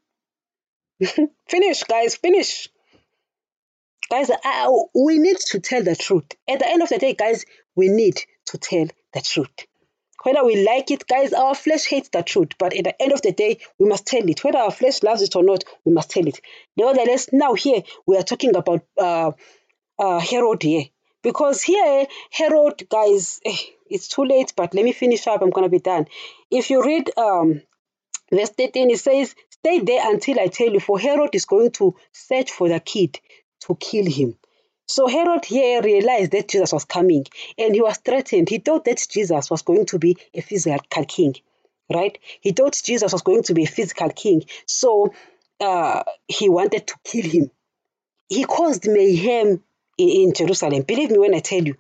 finish, 1.48 1.84
guys. 1.84 2.16
Finish. 2.16 2.68
Guys, 4.10 4.30
uh, 4.30 4.72
we 4.94 5.18
need 5.18 5.38
to 5.38 5.60
tell 5.60 5.84
the 5.84 5.96
truth. 5.96 6.26
At 6.48 6.60
the 6.60 6.70
end 6.70 6.84
of 6.84 6.90
the 6.90 6.98
day, 6.98 7.14
guys, 7.14 7.46
we 7.76 7.88
need 7.88 8.22
to 8.48 8.58
tell 8.58 8.88
the 9.14 9.22
truth. 9.22 9.66
Whether 10.26 10.44
we 10.44 10.66
like 10.66 10.90
it, 10.90 11.06
guys, 11.06 11.34
our 11.34 11.54
flesh 11.54 11.86
hates 11.86 12.10
the 12.10 12.24
truth. 12.24 12.54
But 12.58 12.76
at 12.76 12.84
the 12.84 13.00
end 13.00 13.12
of 13.12 13.22
the 13.22 13.32
day, 13.32 13.60
we 13.78 13.88
must 13.88 14.08
tell 14.08 14.28
it. 14.28 14.44
Whether 14.44 14.58
our 14.58 14.72
flesh 14.72 15.04
loves 15.04 15.22
it 15.22 15.36
or 15.36 15.44
not, 15.44 15.64
we 15.86 15.94
must 15.94 16.10
tell 16.10 16.28
it. 16.28 16.42
Nevertheless, 16.76 17.30
now 17.32 17.54
here 17.54 17.84
we 18.08 18.18
are 18.18 18.24
talking 18.24 18.56
about 18.56 18.84
uh, 18.98 19.34
uh, 20.00 20.20
Herod 20.20 20.64
here. 20.64 20.86
Because 21.22 21.62
here, 21.62 22.08
Herod, 22.32 22.90
guys, 22.90 23.40
eh, 23.46 23.56
it's 23.88 24.08
too 24.08 24.26
late, 24.26 24.54
but 24.56 24.74
let 24.74 24.84
me 24.84 24.94
finish 24.94 25.28
up. 25.28 25.44
I'm 25.44 25.52
going 25.52 25.66
to 25.66 25.70
be 25.70 25.78
done. 25.78 26.08
If 26.50 26.72
you 26.72 26.84
read 26.84 27.12
um, 27.20 27.62
verse 28.32 28.50
13, 28.50 28.90
it 28.90 29.00
says, 29.00 29.36
Stay 29.52 29.82
there 29.82 30.12
until 30.12 30.40
I 30.40 30.48
tell 30.48 30.74
you, 30.74 30.80
for 30.80 30.98
Herod 31.00 31.36
is 31.36 31.46
going 31.46 31.70
to 31.74 31.96
search 32.12 32.52
for 32.52 32.68
the 32.68 32.80
kid 32.80 33.20
to 33.68 33.76
kill 33.76 34.08
him. 34.08 34.40
So 34.88 35.08
Herod 35.08 35.46
here 35.46 35.82
realized 35.82 36.32
that 36.32 36.48
Jesus 36.48 36.72
was 36.72 36.86
coming 36.86 37.26
and 37.58 37.74
he 37.74 37.82
was 37.82 37.98
threatened. 37.98 38.50
He 38.50 38.60
thought 38.60 38.86
that 38.86 39.06
Jesus 39.10 39.50
was 39.50 39.64
going 39.64 39.86
to 39.88 40.00
be 40.00 40.18
a 40.34 40.42
physical 40.42 41.06
king, 41.06 41.36
right? 41.92 42.18
He 42.42 42.52
thought 42.52 42.80
Jesus 42.84 43.12
was 43.12 43.24
going 43.24 43.44
to 43.44 43.54
be 43.54 43.64
a 43.64 43.68
physical 43.68 44.10
king. 44.10 44.44
So 44.68 45.14
uh, 45.60 46.04
he 46.28 46.50
wanted 46.50 46.88
to 46.88 46.96
kill 47.04 47.30
him. 47.30 47.52
He 48.30 48.44
caused 48.44 48.88
mayhem 48.88 49.64
in, 49.98 50.10
in 50.10 50.34
Jerusalem. 50.34 50.84
Believe 50.84 51.12
me 51.12 51.18
when 51.18 51.36
I 51.36 51.40
tell 51.40 51.64
you. 51.64 51.76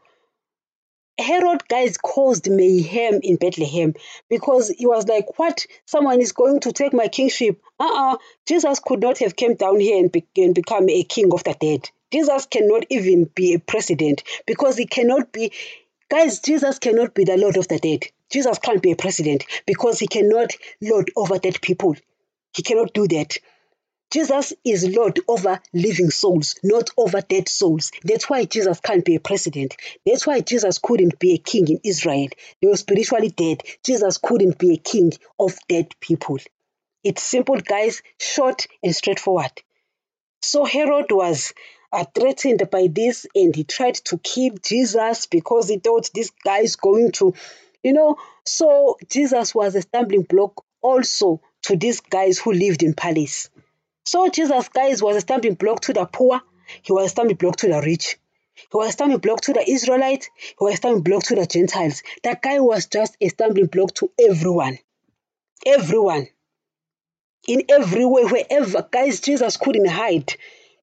Herod, 1.17 1.65
guys, 1.69 1.97
caused 1.97 2.49
mayhem 2.49 3.21
in 3.23 3.37
Bethlehem 3.37 3.93
because 4.29 4.69
he 4.69 4.85
was 4.85 5.07
like, 5.07 5.39
What? 5.39 5.65
Someone 5.85 6.19
is 6.19 6.33
going 6.33 6.59
to 6.61 6.73
take 6.73 6.93
my 6.93 7.07
kingship. 7.07 7.61
Uh 7.79 7.83
uh-uh. 7.83 8.13
uh 8.13 8.17
Jesus 8.47 8.79
could 8.79 8.99
not 9.01 9.19
have 9.19 9.35
come 9.35 9.53
down 9.55 9.79
here 9.79 9.97
and, 9.97 10.11
be- 10.11 10.27
and 10.35 10.53
become 10.53 10.89
a 10.89 11.03
king 11.03 11.31
of 11.31 11.43
the 11.45 11.53
dead. 11.53 11.89
Jesus 12.11 12.45
cannot 12.45 12.85
even 12.89 13.25
be 13.25 13.53
a 13.53 13.59
president 13.59 14.23
because 14.45 14.77
he 14.77 14.85
cannot 14.85 15.31
be, 15.31 15.51
guys, 16.09 16.39
Jesus 16.39 16.79
cannot 16.79 17.13
be 17.13 17.23
the 17.23 17.37
Lord 17.37 17.57
of 17.57 17.67
the 17.67 17.79
dead. 17.79 18.03
Jesus 18.31 18.59
can't 18.59 18.81
be 18.81 18.91
a 18.91 18.95
president 18.95 19.45
because 19.65 19.99
he 19.99 20.07
cannot 20.07 20.51
lord 20.81 21.11
over 21.15 21.37
dead 21.37 21.61
people. 21.61 21.95
He 22.53 22.63
cannot 22.63 22.93
do 22.93 23.07
that. 23.07 23.37
Jesus 24.11 24.53
is 24.63 24.87
Lord 24.95 25.19
over 25.27 25.59
living 25.73 26.09
souls, 26.09 26.55
not 26.63 26.89
over 26.95 27.21
dead 27.21 27.49
souls. 27.49 27.91
That's 28.03 28.29
why 28.29 28.45
Jesus 28.45 28.79
can't 28.79 29.03
be 29.03 29.15
a 29.15 29.19
president. 29.19 29.75
That's 30.05 30.25
why 30.25 30.41
Jesus 30.41 30.77
couldn't 30.77 31.19
be 31.19 31.33
a 31.33 31.37
king 31.37 31.67
in 31.67 31.79
Israel. 31.83 32.29
They 32.61 32.67
were 32.67 32.77
spiritually 32.77 33.29
dead. 33.29 33.63
Jesus 33.83 34.17
couldn't 34.17 34.57
be 34.57 34.73
a 34.73 34.77
king 34.77 35.11
of 35.39 35.57
dead 35.67 35.87
people. 35.99 36.37
It's 37.03 37.23
simple, 37.23 37.59
guys, 37.59 38.01
short 38.19 38.67
and 38.81 38.95
straightforward. 38.95 39.51
So 40.41 40.63
Herod 40.63 41.11
was 41.11 41.53
are 41.95 42.07
threatened 42.13 42.69
by 42.69 42.87
this 42.91 43.25
and 43.33 43.55
he 43.55 43.63
tried 43.63 43.95
to 43.95 44.17
kill 44.17 44.55
Jesus 44.61 45.27
because 45.27 45.69
he 45.69 45.79
thought 45.79 46.09
this 46.13 46.31
guy 46.43 46.59
is 46.59 46.75
going 46.75 47.11
to, 47.13 47.33
you 47.81 47.93
know. 47.93 48.17
So 48.45 48.97
Jesus 49.09 49.55
was 49.55 49.75
a 49.75 49.81
stumbling 49.81 50.23
block 50.23 50.63
also 50.81 51.41
to 51.63 51.75
these 51.75 52.01
guys 52.01 52.37
who 52.37 52.51
lived 52.53 52.83
in 52.83 52.93
palace. 52.93 53.49
So 54.05 54.29
Jesus, 54.29 54.69
guys, 54.69 55.01
was 55.01 55.15
a 55.15 55.21
stumbling 55.21 55.55
block 55.55 55.81
to 55.81 55.93
the 55.93 56.05
poor. 56.05 56.41
He 56.83 56.91
was 56.91 57.07
a 57.07 57.09
stumbling 57.09 57.37
block 57.37 57.55
to 57.57 57.67
the 57.67 57.81
rich. 57.81 58.19
He 58.55 58.77
was 58.77 58.89
a 58.89 58.91
stumbling 58.91 59.19
block 59.19 59.41
to 59.41 59.53
the 59.53 59.67
Israelites. 59.67 60.29
He 60.37 60.55
was 60.59 60.75
a 60.75 60.77
stumbling 60.77 61.03
block 61.03 61.23
to 61.23 61.35
the 61.35 61.45
Gentiles. 61.45 62.03
That 62.23 62.41
guy 62.41 62.59
was 62.59 62.85
just 62.87 63.17
a 63.19 63.29
stumbling 63.29 63.67
block 63.67 63.93
to 63.95 64.11
everyone. 64.19 64.77
Everyone. 65.65 66.27
In 67.47 67.63
every 67.69 68.05
way, 68.05 68.23
wherever, 68.25 68.87
guys, 68.91 69.21
Jesus 69.21 69.57
couldn't 69.57 69.87
hide. 69.87 70.35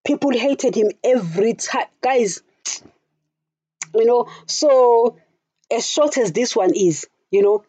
People 0.04 0.32
hated 0.32 0.74
him 0.74 0.90
every 1.04 1.54
time. 1.54 1.86
Guys, 2.00 2.42
you 3.94 4.04
know, 4.04 4.28
so 4.46 5.16
as 5.70 5.86
short 5.86 6.18
as 6.18 6.32
this 6.32 6.56
one 6.56 6.74
is, 6.74 7.06
you 7.30 7.42
know, 7.42 7.64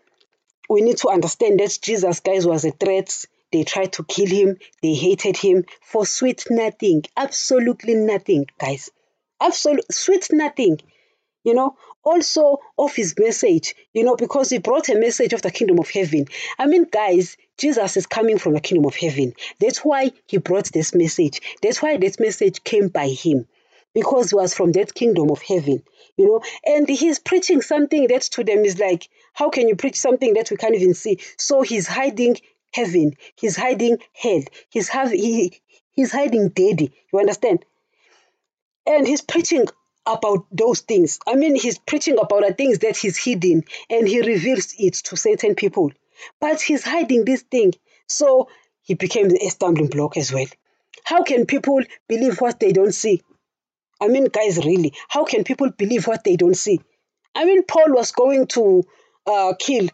we 0.70 0.82
need 0.82 0.98
to 0.98 1.10
understand 1.10 1.60
that 1.60 1.78
Jesus, 1.82 2.20
guys, 2.22 2.48
was 2.48 2.66
a 2.66 2.72
threat. 2.72 3.26
They 3.52 3.64
tried 3.64 3.94
to 3.94 4.04
kill 4.04 4.28
him. 4.28 4.58
They 4.82 4.94
hated 4.94 5.38
him 5.38 5.66
for 5.82 6.06
sweet 6.06 6.46
nothing. 6.50 7.04
Absolutely 7.16 7.96
nothing, 7.96 8.48
guys. 8.60 8.90
Absolute 9.40 9.86
sweet 9.92 10.28
nothing. 10.32 10.80
You 11.44 11.54
know, 11.54 11.78
also 12.04 12.60
of 12.78 12.96
his 12.96 13.16
message, 13.18 13.76
you 13.94 14.04
know, 14.04 14.16
because 14.16 14.50
he 14.50 14.58
brought 14.58 14.90
a 14.90 14.98
message 14.98 15.34
of 15.34 15.42
the 15.42 15.52
kingdom 15.52 15.80
of 15.80 15.90
heaven. 15.90 16.26
I 16.58 16.66
mean, 16.66 16.86
guys, 16.92 17.38
Jesus 17.58 17.98
is 17.98 18.08
coming 18.08 18.38
from 18.38 18.54
the 18.54 18.60
kingdom 18.60 18.86
of 18.86 18.96
heaven. 18.96 19.34
That's 19.60 19.80
why 19.80 20.12
he 20.26 20.38
brought 20.38 20.72
this 20.72 20.94
message. 20.96 21.42
That's 21.62 21.82
why 21.82 21.98
this 21.98 22.20
message 22.20 22.64
came 22.64 22.88
by 22.88 23.10
him. 23.10 23.48
Because 23.94 24.32
he 24.32 24.36
was 24.36 24.56
from 24.56 24.72
that 24.72 24.96
kingdom 24.96 25.30
of 25.30 25.42
heaven, 25.44 25.84
you 26.18 26.26
know, 26.26 26.42
and 26.66 26.90
he's 26.90 27.20
preaching 27.20 27.62
something 27.62 28.08
that 28.08 28.24
to 28.24 28.44
them 28.44 28.66
is 28.66 28.80
like, 28.80 29.08
how 29.34 29.52
can 29.52 29.68
you 29.68 29.76
preach 29.76 29.98
something 29.98 30.34
that 30.34 30.50
we 30.50 30.58
can't 30.58 30.74
even 30.74 30.96
see? 30.96 31.20
So 31.38 31.62
he's 31.62 31.88
hiding 31.88 32.38
heaven, 32.74 33.14
he's 33.36 33.56
hiding 33.56 34.00
hell, 34.14 34.42
he's 34.70 34.90
having 34.90 35.20
he, 35.20 35.62
he's 35.92 36.12
hiding 36.12 36.50
daddy. 36.50 36.92
You 37.12 37.20
understand? 37.20 37.66
And 38.88 39.08
he's 39.08 39.22
preaching 39.22 39.68
about 40.06 40.46
those 40.52 40.82
things. 40.82 41.20
I 41.28 41.36
mean, 41.36 41.56
he's 41.56 41.78
preaching 41.78 42.18
about 42.20 42.46
the 42.48 42.54
things 42.54 42.80
that 42.80 42.98
he's 42.98 43.18
hidden 43.18 43.64
and 43.90 44.08
he 44.08 44.22
reveals 44.22 44.74
it 44.78 44.96
to 44.96 45.16
certain 45.16 45.56
people. 45.56 45.92
But 46.40 46.62
he's 46.62 46.84
hiding 46.84 47.26
this 47.26 47.42
thing. 47.42 47.74
So 48.08 48.50
he 48.82 48.94
became 48.96 49.32
a 49.32 49.50
stumbling 49.50 49.88
block 49.88 50.18
as 50.18 50.32
well. 50.32 50.48
How 51.04 51.24
can 51.24 51.46
people 51.46 51.82
believe 52.08 52.40
what 52.40 52.60
they 52.60 52.72
don't 52.72 52.94
see? 52.94 53.22
I 54.02 54.08
mean, 54.08 54.26
guys, 54.26 54.58
really, 54.58 54.94
how 55.08 55.24
can 55.24 55.44
people 55.44 55.70
believe 55.72 56.08
what 56.08 56.24
they 56.24 56.36
don't 56.36 56.58
see? 56.58 56.82
I 57.36 57.46
mean, 57.46 57.64
Paul 57.64 57.94
was 57.94 58.12
going 58.12 58.48
to 58.48 58.84
uh, 59.26 59.54
kill 59.58 59.88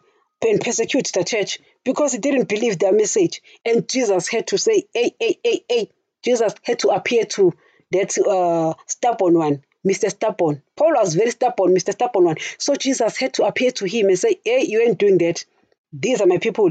and 0.46 0.60
persecute 0.60 1.10
the 1.14 1.24
church 1.24 1.58
because 1.84 2.12
he 2.12 2.18
didn't 2.18 2.48
believe 2.48 2.78
their 2.78 2.92
message. 2.92 3.40
And 3.64 3.88
Jesus 3.88 4.28
had 4.28 4.48
to 4.48 4.58
say, 4.58 4.84
hey, 4.94 5.12
hey, 5.18 5.38
hey, 5.44 5.64
hey. 5.68 5.90
Jesus 6.22 6.54
had 6.62 6.80
to 6.80 6.88
appear 6.88 7.24
to 7.24 7.54
that 7.92 8.16
uh, 8.18 8.74
stubborn 8.86 9.34
one, 9.38 9.62
Mr. 9.86 10.10
Stubborn. 10.10 10.62
Paul 10.76 10.94
was 10.94 11.14
very 11.14 11.30
stubborn, 11.30 11.74
Mr. 11.74 11.92
Stubborn 11.92 12.24
one. 12.24 12.36
So 12.58 12.74
Jesus 12.74 13.16
had 13.16 13.34
to 13.34 13.44
appear 13.44 13.70
to 13.72 13.86
him 13.86 14.08
and 14.08 14.18
say, 14.18 14.36
hey, 14.44 14.64
you 14.66 14.82
ain't 14.82 14.98
doing 14.98 15.18
that. 15.18 15.44
These 15.92 16.20
are 16.20 16.26
my 16.26 16.38
people. 16.38 16.70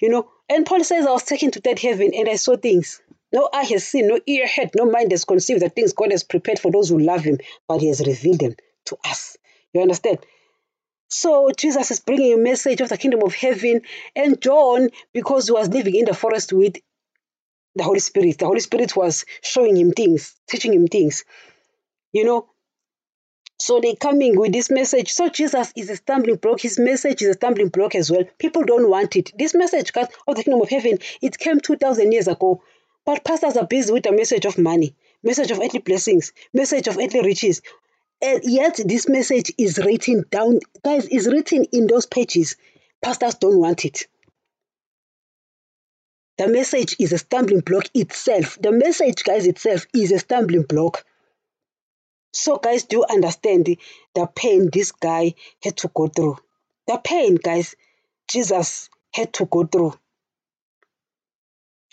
You 0.00 0.08
know, 0.08 0.28
and 0.48 0.66
Paul 0.66 0.84
says, 0.84 1.06
I 1.06 1.10
was 1.10 1.24
taken 1.24 1.50
to 1.52 1.60
that 1.62 1.78
heaven 1.78 2.12
and 2.14 2.28
I 2.28 2.36
saw 2.36 2.56
things. 2.56 3.00
No 3.32 3.48
eye 3.52 3.64
has 3.64 3.86
seen, 3.86 4.08
no 4.08 4.20
ear 4.26 4.46
heard, 4.46 4.70
no 4.74 4.84
mind 4.84 5.12
has 5.12 5.24
conceived 5.24 5.62
the 5.62 5.70
things 5.70 5.92
God 5.92 6.10
has 6.10 6.24
prepared 6.24 6.58
for 6.58 6.70
those 6.70 6.88
who 6.90 6.98
love 6.98 7.22
him, 7.24 7.38
but 7.68 7.80
he 7.80 7.88
has 7.88 8.00
revealed 8.06 8.40
them 8.40 8.56
to 8.86 8.96
us. 9.04 9.36
You 9.72 9.80
understand? 9.80 10.18
So 11.08 11.50
Jesus 11.56 11.90
is 11.90 12.00
bringing 12.00 12.34
a 12.34 12.42
message 12.42 12.80
of 12.80 12.88
the 12.88 12.98
kingdom 12.98 13.22
of 13.22 13.34
heaven. 13.34 13.82
And 14.16 14.40
John, 14.40 14.90
because 15.14 15.46
he 15.46 15.52
was 15.52 15.68
living 15.68 15.94
in 15.94 16.04
the 16.06 16.14
forest 16.14 16.52
with 16.52 16.76
the 17.74 17.84
Holy 17.84 18.00
Spirit, 18.00 18.38
the 18.38 18.46
Holy 18.46 18.60
Spirit 18.60 18.96
was 18.96 19.24
showing 19.42 19.76
him 19.76 19.92
things, 19.92 20.34
teaching 20.48 20.74
him 20.74 20.88
things. 20.88 21.24
You 22.12 22.24
know, 22.24 22.48
so 23.62 23.78
they 23.78 23.94
coming 23.94 24.36
with 24.36 24.52
this 24.52 24.70
message. 24.70 25.12
So 25.12 25.28
Jesus 25.28 25.72
is 25.76 25.88
a 25.88 25.94
stumbling 25.94 26.34
block. 26.34 26.60
His 26.60 26.80
message 26.80 27.22
is 27.22 27.28
a 27.28 27.34
stumbling 27.34 27.68
block 27.68 27.94
as 27.94 28.10
well. 28.10 28.24
People 28.36 28.64
don't 28.64 28.90
want 28.90 29.14
it. 29.14 29.30
This 29.38 29.54
message 29.54 29.92
of 29.96 30.08
the 30.26 30.42
kingdom 30.42 30.60
of 30.60 30.68
heaven, 30.68 30.98
it 31.20 31.38
came 31.38 31.60
2,000 31.60 32.10
years 32.10 32.26
ago. 32.26 32.60
But 33.06 33.24
pastors 33.24 33.56
are 33.56 33.66
busy 33.66 33.92
with 33.92 34.02
the 34.02 34.10
message 34.10 34.46
of 34.46 34.58
money, 34.58 34.96
message 35.22 35.52
of 35.52 35.60
earthly 35.60 35.78
blessings, 35.78 36.32
message 36.52 36.88
of 36.88 36.98
earthly 36.98 37.22
riches. 37.22 37.62
And 38.20 38.40
yet 38.42 38.80
this 38.84 39.08
message 39.08 39.52
is 39.56 39.78
written 39.78 40.24
down, 40.28 40.58
guys, 40.84 41.06
is 41.06 41.28
written 41.28 41.64
in 41.70 41.86
those 41.86 42.06
pages. 42.06 42.56
Pastors 43.00 43.36
don't 43.36 43.60
want 43.60 43.84
it. 43.84 44.08
The 46.36 46.48
message 46.48 46.96
is 46.98 47.12
a 47.12 47.18
stumbling 47.18 47.60
block 47.60 47.84
itself. 47.94 48.58
The 48.60 48.72
message, 48.72 49.22
guys, 49.22 49.46
itself 49.46 49.86
is 49.94 50.10
a 50.10 50.18
stumbling 50.18 50.62
block. 50.62 51.04
So, 52.32 52.56
guys, 52.56 52.84
do 52.84 52.98
you 52.98 53.04
understand 53.08 53.66
the, 53.66 53.78
pain 54.34 54.70
this 54.72 54.92
guy 54.92 55.34
had 55.62 55.76
to 55.78 55.90
go 55.94 56.08
through? 56.08 56.38
The 56.86 57.00
pain, 57.02 57.36
guys, 57.36 57.76
Jesus 58.28 58.88
had 59.12 59.32
to 59.34 59.44
go 59.44 59.64
through. 59.64 59.94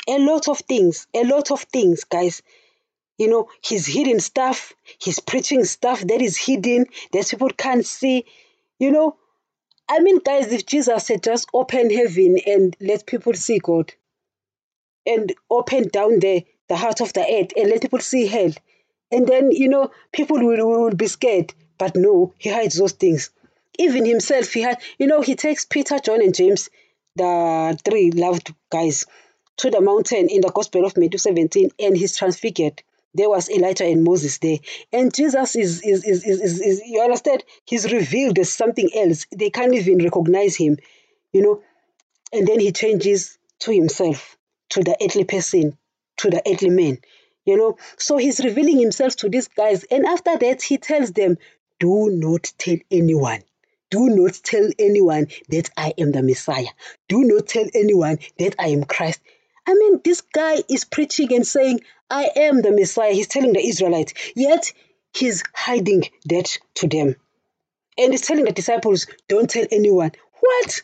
A 0.08 0.18
lot 0.18 0.48
of 0.48 0.60
things, 0.60 1.08
a 1.14 1.24
lot 1.24 1.52
of 1.52 1.62
things, 1.64 2.06
guys. 2.06 2.42
You 3.18 3.28
know, 3.30 3.50
he's 3.62 3.86
hidden 3.86 4.22
stuff, 4.22 4.74
he's 5.00 5.20
preaching 5.20 5.66
stuff 5.66 6.02
that 6.02 6.22
is 6.22 6.38
hidden, 6.38 6.86
that 7.12 7.28
people 7.28 7.50
can't 7.50 7.86
see. 7.86 8.26
You 8.80 8.92
know, 8.92 9.18
I 9.90 10.00
mean, 10.00 10.20
guys, 10.20 10.54
if 10.54 10.66
Jesus 10.66 11.10
had 11.10 11.22
just 11.22 11.50
opened 11.54 11.92
heaven 11.92 12.38
and 12.46 12.78
let 12.80 13.06
people 13.06 13.34
see 13.34 13.60
God, 13.60 13.94
and 15.06 15.34
open 15.50 15.88
down 15.88 16.20
there 16.20 16.44
the 16.68 16.78
heart 16.78 17.02
of 17.02 17.14
the 17.14 17.22
earth 17.22 17.52
and 17.58 17.70
let 17.70 17.82
people 17.82 18.00
see 18.00 18.28
hell, 18.28 18.52
and 19.12 19.28
then, 19.28 19.52
you 19.52 19.70
know, 19.70 19.92
people 20.12 20.38
will, 20.38 20.68
will 20.68 20.96
be 20.96 21.08
scared. 21.08 21.54
But 21.78 21.96
no, 21.96 22.34
he 22.38 22.50
hides 22.50 22.78
those 22.78 22.92
things. 22.92 23.32
Even 23.78 24.06
himself, 24.06 24.52
he 24.52 24.62
had, 24.62 24.82
you 24.98 25.08
know, 25.08 25.22
he 25.22 25.36
takes 25.36 25.66
Peter, 25.66 26.00
John, 26.00 26.22
and 26.22 26.36
James, 26.36 26.70
the 27.16 27.80
three 27.84 28.12
loved 28.12 28.54
guys, 28.70 29.06
to 29.58 29.70
the 29.70 29.82
mountain 29.82 30.30
in 30.30 30.42
the 30.42 30.52
Gospel 30.52 30.86
of 30.86 30.98
Matthew 30.98 31.18
17, 31.18 31.72
and 31.80 31.98
he's 31.98 32.18
transfigured. 32.18 32.84
There 33.14 33.30
was 33.30 33.50
Elijah 33.50 33.86
and 33.86 34.04
Moses 34.04 34.38
there. 34.38 34.58
And 34.94 35.14
Jesus 35.14 35.56
is, 35.56 35.82
is, 35.82 36.04
is, 36.04 36.24
is, 36.24 36.42
is, 36.42 36.62
is 36.62 36.82
you 36.86 37.02
understand? 37.02 37.44
He's 37.66 37.92
revealed 37.92 38.38
as 38.38 38.52
something 38.52 38.90
else. 38.94 39.26
They 39.36 39.50
can't 39.50 39.74
even 39.74 39.98
recognize 40.04 40.56
him, 40.56 40.78
you 41.34 41.42
know. 41.42 41.62
And 42.32 42.48
then 42.48 42.60
he 42.60 42.72
changes 42.72 43.40
to 43.60 43.72
himself, 43.72 44.38
to 44.70 44.84
the 44.84 44.96
earthly 45.04 45.24
person, 45.24 45.78
to 46.18 46.30
the 46.30 46.44
earthly 46.46 46.70
man 46.70 47.00
you 47.50 47.58
know. 47.58 47.78
So 47.98 48.18
he's 48.18 48.40
revealing 48.44 48.80
himself 48.80 49.16
to 49.18 49.30
these 49.30 49.48
guys. 49.48 49.84
And 49.86 50.06
after 50.06 50.38
that, 50.38 50.62
he 50.62 50.78
tells 50.78 51.12
them, 51.12 51.38
Do 51.80 52.10
not 52.12 52.52
tell 52.58 52.78
anyone. 52.90 53.44
Do 53.90 54.10
not 54.10 54.40
tell 54.44 54.70
anyone 54.78 55.28
that 55.50 55.70
I 55.76 55.94
am 55.98 56.12
the 56.12 56.22
Messiah. 56.22 56.74
Do 57.08 57.24
not 57.24 57.48
tell 57.48 57.66
anyone 57.74 58.20
that 58.38 58.56
I 58.60 58.68
am 58.68 58.84
Christ. 58.84 59.20
I 59.68 59.74
mean, 59.74 60.00
this 60.04 60.22
guy 60.22 60.58
is 60.70 60.86
preaching 60.86 61.34
and 61.34 61.46
saying, 61.46 61.82
I 62.10 62.30
am 62.36 62.62
the 62.62 62.72
Messiah. 62.72 63.14
He's 63.14 63.28
telling 63.28 63.54
the 63.54 63.68
Israelites. 63.68 64.14
Yet, 64.36 64.74
he's 65.14 65.44
hiding 65.54 66.04
that 66.26 66.58
to 66.76 66.88
them. 66.88 67.16
And 67.98 68.14
he's 68.14 68.22
telling 68.22 68.46
the 68.46 68.52
disciples, 68.52 69.08
don't 69.28 69.50
tell 69.50 69.66
anyone. 69.72 70.12
What? 70.40 70.82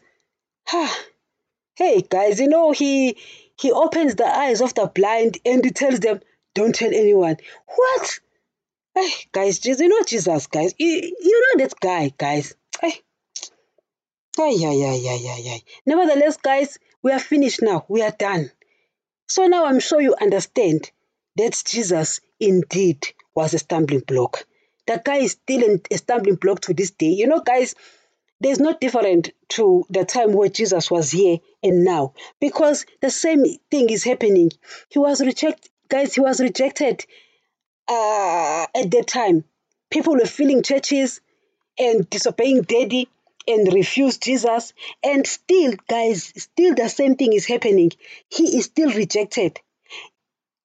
hey, 1.75 2.01
guys, 2.01 2.39
you 2.39 2.47
know, 2.47 2.71
he 2.71 3.17
he 3.57 3.71
opens 3.71 4.15
the 4.15 4.27
eyes 4.27 4.61
of 4.61 4.73
the 4.73 4.87
blind 4.87 5.37
and 5.45 5.63
he 5.63 5.71
tells 5.71 5.99
them, 5.99 6.19
don't 6.55 6.73
tell 6.73 6.93
anyone. 6.93 7.37
What? 7.67 8.19
Hey, 8.95 9.09
guys, 9.31 9.59
Jesus, 9.59 9.81
you 9.81 9.89
know 9.89 10.03
Jesus, 10.07 10.47
guys. 10.47 10.73
You, 10.79 10.87
you 10.87 11.41
know 11.41 11.63
that 11.63 11.73
guy, 11.79 12.11
guys. 12.17 12.55
Hey. 12.81 12.93
Ay, 14.39 14.57
ay, 14.65 14.83
ay, 14.83 15.07
ay, 15.07 15.27
ay, 15.29 15.49
ay. 15.53 15.63
Nevertheless, 15.85 16.37
guys, 16.37 16.79
we 17.03 17.11
are 17.11 17.19
finished 17.19 17.61
now. 17.61 17.85
We 17.87 18.01
are 18.01 18.11
done. 18.17 18.51
So 19.27 19.47
now 19.47 19.65
I'm 19.65 19.79
sure 19.79 20.01
you 20.01 20.15
understand 20.19 20.91
that 21.35 21.61
Jesus 21.65 22.21
indeed 22.39 23.05
was 23.35 23.53
a 23.53 23.59
stumbling 23.59 24.01
block. 24.01 24.45
That 24.87 25.03
guy 25.03 25.17
is 25.17 25.33
still 25.33 25.79
a 25.91 25.97
stumbling 25.97 26.35
block 26.35 26.61
to 26.61 26.73
this 26.73 26.91
day. 26.91 27.09
You 27.09 27.27
know, 27.27 27.41
guys, 27.41 27.75
there's 28.39 28.59
not 28.59 28.79
different 28.79 29.31
to 29.49 29.85
the 29.89 30.05
time 30.05 30.33
where 30.33 30.49
Jesus 30.49 30.91
was 30.91 31.11
here 31.11 31.39
and 31.63 31.83
now 31.83 32.13
because 32.39 32.85
the 33.01 33.09
same 33.09 33.43
thing 33.71 33.89
is 33.89 34.03
happening. 34.03 34.51
He 34.89 34.99
was 34.99 35.21
rejected 35.21 35.69
guys, 35.89 36.15
he 36.15 36.21
was 36.21 36.39
rejected 36.39 37.05
uh, 37.87 38.65
at 38.75 38.91
that 38.91 39.07
time. 39.07 39.43
People 39.89 40.13
were 40.13 40.25
filling 40.25 40.63
churches 40.63 41.21
and 41.77 42.09
disobeying 42.09 42.63
daddy 42.63 43.09
and 43.47 43.71
refused 43.73 44.23
Jesus. 44.23 44.73
And 45.03 45.25
still, 45.25 45.73
guys, 45.87 46.33
still 46.35 46.73
the 46.75 46.89
same 46.89 47.15
thing 47.15 47.33
is 47.33 47.45
happening. 47.45 47.91
He 48.29 48.57
is 48.57 48.65
still 48.65 48.91
rejected. 48.91 49.59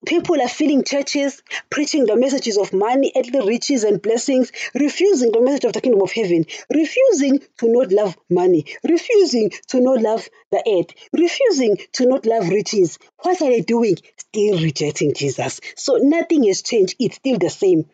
People 0.06 0.40
are 0.40 0.48
filling 0.48 0.82
churches, 0.82 1.42
preaching 1.68 2.06
the 2.06 2.16
messages 2.16 2.56
of 2.56 2.72
money, 2.72 3.12
earthly 3.14 3.46
riches, 3.46 3.84
and 3.84 4.00
blessings, 4.00 4.50
refusing 4.74 5.30
the 5.30 5.42
message 5.42 5.64
of 5.64 5.74
the 5.74 5.80
kingdom 5.82 6.00
of 6.00 6.10
heaven, 6.10 6.46
refusing 6.74 7.40
to 7.58 7.68
not 7.68 7.92
love 7.92 8.16
money, 8.30 8.64
refusing 8.82 9.50
to 9.68 9.80
not 9.80 10.00
love 10.00 10.26
the 10.52 10.62
earth, 10.66 10.94
refusing 11.12 11.76
to 11.92 12.06
not 12.06 12.24
love 12.24 12.48
riches. 12.48 12.98
What 13.18 13.42
are 13.42 13.50
they 13.50 13.60
doing? 13.60 13.96
Still 14.16 14.58
rejecting 14.62 15.12
Jesus. 15.12 15.60
So 15.76 15.96
nothing 15.96 16.44
has 16.44 16.62
changed. 16.62 16.96
It's 16.98 17.16
still 17.16 17.38
the 17.38 17.50
same. 17.50 17.84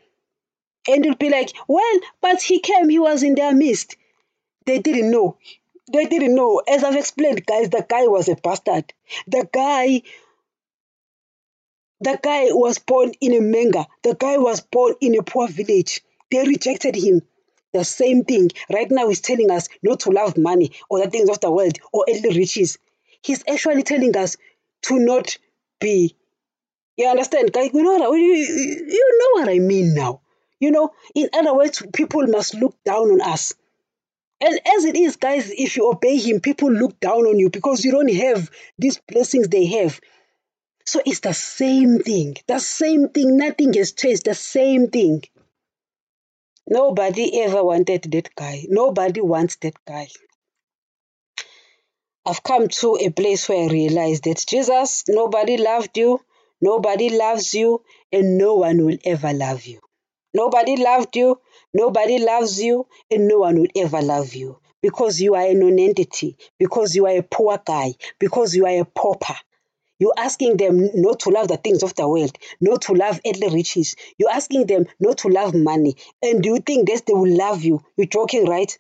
And 0.89 1.05
you'll 1.05 1.17
be 1.17 1.31
like, 1.31 1.53
well, 1.67 1.99
but 2.21 2.41
he 2.41 2.61
came, 2.61 2.89
he 2.89 3.01
was 3.01 3.25
in 3.25 3.35
their 3.35 3.53
midst. 3.53 3.97
They 4.65 4.79
didn't 4.79 5.11
know. 5.11 5.39
They 5.93 6.07
didn't 6.07 6.35
know. 6.35 6.63
As 6.69 6.85
I've 6.85 6.97
explained, 6.97 7.45
guys, 7.47 7.71
the 7.71 7.85
guy 7.89 8.07
was 8.07 8.29
a 8.29 8.37
bastard. 8.37 8.93
The 9.27 9.49
guy 9.53 10.03
the 12.01 12.19
guy 12.23 12.47
was 12.51 12.79
born 12.79 13.13
in 13.21 13.33
a 13.35 13.41
manga. 13.41 13.87
The 14.03 14.15
guy 14.15 14.37
was 14.39 14.61
born 14.61 14.95
in 15.01 15.19
a 15.19 15.23
poor 15.23 15.49
village. 15.49 16.03
They 16.31 16.47
rejected 16.47 16.95
him. 16.95 17.23
The 17.73 17.85
same 17.85 18.25
thing. 18.25 18.51
Right 18.73 18.91
now, 18.91 19.09
he's 19.09 19.21
telling 19.21 19.51
us 19.51 19.69
not 19.83 20.01
to 20.01 20.11
love 20.11 20.37
money 20.37 20.73
or 20.89 21.01
the 21.01 21.11
things 21.11 21.29
of 21.29 21.41
the 21.41 21.51
world 21.51 21.79
or 21.93 22.05
earthly 22.09 22.37
riches. 22.37 22.79
He's 23.23 23.45
actually 23.49 23.83
telling 23.83 24.17
us 24.17 24.37
to 24.83 24.99
not 24.99 25.39
be. 25.81 26.17
You 26.97 27.09
understand? 27.09 27.53
Guys, 27.53 27.71
you 27.75 27.83
know, 27.83 27.99
what, 27.99 28.17
you, 28.17 28.27
you 28.27 29.19
know 29.21 29.41
what 29.41 29.51
I 29.51 29.59
mean 29.59 29.95
now. 29.95 30.21
You 30.59 30.71
know, 30.71 30.93
in 31.15 31.29
other 31.35 31.55
words, 31.55 31.83
people 31.93 32.27
must 32.27 32.55
look 32.55 32.75
down 32.85 33.11
on 33.11 33.21
us. 33.21 33.55
And 34.41 34.59
as 34.77 34.85
it 34.85 34.97
is, 34.97 35.17
guys, 35.17 35.51
if 35.51 35.77
you 35.77 35.91
obey 35.91 36.17
him, 36.19 36.41
people 36.41 36.71
look 36.71 36.99
down 37.01 37.27
on 37.27 37.39
you 37.39 37.51
because 37.51 37.85
you 37.85 37.93
don't 37.93 38.13
have 38.15 38.51
these 38.79 39.01
blessings 39.09 39.49
they 39.49 39.67
have. 39.67 40.01
So 40.87 41.01
it's 41.05 41.21
the 41.21 41.35
same 41.35 41.99
thing. 41.99 42.37
The 42.47 42.61
same 42.61 43.09
thing. 43.09 43.37
Nothing 43.37 43.75
has 43.75 43.93
changed. 43.93 44.25
The 44.25 44.35
same 44.35 44.89
thing. 44.89 45.23
Nobody 46.69 47.43
ever 47.43 47.63
wanted 47.63 48.03
that 48.13 48.35
guy. 48.35 48.67
Nobody 48.69 49.21
wants 49.21 49.57
that 49.57 49.75
guy. 49.87 50.09
I've 52.25 52.43
come 52.43 52.69
to 52.69 52.99
a 53.01 53.11
place 53.11 53.49
where 53.49 53.69
I 53.69 53.73
realized 53.73 54.25
that 54.25 54.45
Jesus, 54.49 55.05
nobody 55.09 55.59
loved 55.59 55.97
you, 55.97 56.21
nobody 56.61 57.11
loves 57.11 57.55
you, 57.55 57.85
and 58.13 58.37
no 58.37 58.55
one 58.55 58.85
will 58.85 58.99
ever 59.05 59.33
love 59.33 59.65
you. 59.65 59.81
Nobody 60.35 60.77
loved 60.77 61.15
you, 61.15 61.41
nobody 61.73 62.19
loves 62.19 62.61
you, 62.61 62.87
and 63.11 63.29
no 63.29 63.39
one 63.39 63.61
will 63.61 63.71
ever 63.77 64.03
love 64.03 64.35
you 64.35 64.59
because 64.83 65.21
you 65.21 65.35
are 65.37 65.47
a 65.47 65.55
non-entity, 65.55 66.37
because 66.59 66.97
you 66.97 67.07
are 67.07 67.17
a 67.17 67.23
poor 67.23 67.61
guy, 67.65 67.95
because 68.19 68.55
you 68.55 68.67
are 68.67 68.81
a 68.81 68.85
pauper. 68.85 69.37
You're 69.99 70.15
asking 70.17 70.59
them 70.59 70.91
not 70.95 71.21
to 71.21 71.31
love 71.31 71.49
the 71.49 71.57
things 71.57 71.83
of 71.83 71.95
the 71.95 72.09
world, 72.09 72.37
not 72.61 72.83
to 72.83 72.93
love 72.93 73.21
earthly 73.27 73.49
riches. 73.49 73.97
You're 74.19 74.31
asking 74.31 74.67
them 74.67 74.87
not 75.01 75.19
to 75.19 75.29
love 75.29 75.55
money. 75.55 75.97
And 76.23 76.45
you 76.45 76.59
think 76.59 76.89
that 76.89 77.07
they 77.07 77.15
will 77.15 77.35
love 77.35 77.65
you? 77.65 77.83
You're 77.97 78.07
joking, 78.07 78.45
right? 78.47 78.77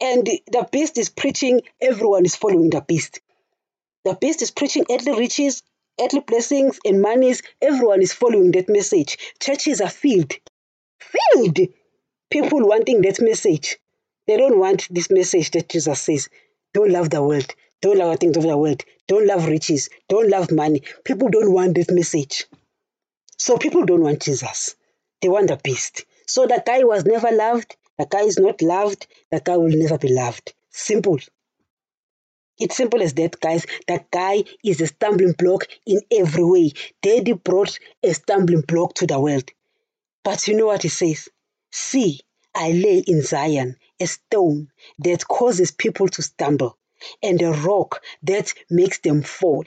And 0.00 0.26
the 0.26 0.68
beast 0.70 0.96
is 0.96 1.08
preaching, 1.08 1.62
everyone 1.80 2.24
is 2.24 2.36
following 2.36 2.70
the 2.70 2.80
beast. 2.80 3.20
The 4.04 4.14
beast 4.14 4.42
is 4.42 4.50
preaching 4.50 4.86
earthly 4.90 5.12
riches, 5.18 5.62
earthly 6.00 6.20
blessings, 6.20 6.78
and 6.84 7.02
monies. 7.02 7.42
Everyone 7.60 8.00
is 8.00 8.12
following 8.12 8.52
that 8.52 8.68
message. 8.68 9.18
Churches 9.40 9.80
are 9.80 9.90
filled. 9.90 10.32
Filled. 11.00 11.58
People 12.30 12.66
wanting 12.66 13.02
that 13.02 13.20
message. 13.20 13.78
They 14.26 14.36
don't 14.36 14.58
want 14.58 14.86
this 14.90 15.10
message 15.10 15.50
that 15.50 15.68
Jesus 15.68 16.00
says. 16.00 16.28
Don't 16.72 16.90
love 16.90 17.10
the 17.10 17.22
world. 17.22 17.52
Don't 17.82 17.98
love 17.98 18.12
the 18.12 18.16
things 18.18 18.36
of 18.36 18.44
the 18.44 18.56
world. 18.56 18.84
Don't 19.08 19.26
love 19.26 19.46
riches. 19.46 19.88
Don't 20.08 20.28
love 20.28 20.52
money. 20.52 20.82
People 21.04 21.28
don't 21.30 21.52
want 21.52 21.74
that 21.76 21.90
message. 21.90 22.46
So 23.38 23.56
people 23.56 23.84
don't 23.84 24.02
want 24.02 24.22
Jesus. 24.22 24.76
They 25.20 25.28
want 25.28 25.48
the 25.48 25.56
beast. 25.56 26.04
So 26.26 26.46
the 26.46 26.62
guy 26.64 26.84
was 26.84 27.04
never 27.04 27.30
loved. 27.32 27.76
The 27.98 28.06
guy 28.06 28.22
is 28.22 28.38
not 28.38 28.62
loved. 28.62 29.06
The 29.30 29.40
guy 29.40 29.56
will 29.56 29.76
never 29.76 29.98
be 29.98 30.12
loved. 30.12 30.54
Simple. 30.70 31.18
It's 32.58 32.76
simple 32.76 33.02
as 33.02 33.14
that, 33.14 33.40
guys. 33.40 33.66
The 33.86 34.04
guy 34.10 34.44
is 34.64 34.80
a 34.80 34.86
stumbling 34.86 35.32
block 35.32 35.66
in 35.86 36.00
every 36.10 36.44
way. 36.44 36.72
Daddy 37.02 37.32
brought 37.32 37.78
a 38.02 38.12
stumbling 38.12 38.62
block 38.62 38.94
to 38.94 39.06
the 39.06 39.18
world. 39.18 39.50
But 40.24 40.46
you 40.46 40.56
know 40.56 40.66
what 40.66 40.82
he 40.82 40.88
says? 40.88 41.28
See, 41.70 42.20
I 42.54 42.72
lay 42.72 42.98
in 42.98 43.22
Zion 43.22 43.76
a 44.00 44.06
stone 44.06 44.70
that 45.00 45.26
causes 45.26 45.70
people 45.70 46.08
to 46.08 46.22
stumble 46.22 46.77
and 47.22 47.40
a 47.42 47.52
rock 47.52 48.02
that 48.22 48.52
makes 48.70 48.98
them 48.98 49.22
fall. 49.22 49.64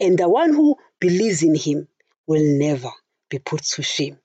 And 0.00 0.18
the 0.18 0.28
one 0.28 0.52
who 0.52 0.76
believes 1.00 1.42
in 1.42 1.54
him 1.54 1.88
will 2.26 2.42
never 2.58 2.90
be 3.28 3.38
put 3.38 3.62
to 3.62 3.82
shame. 3.82 4.18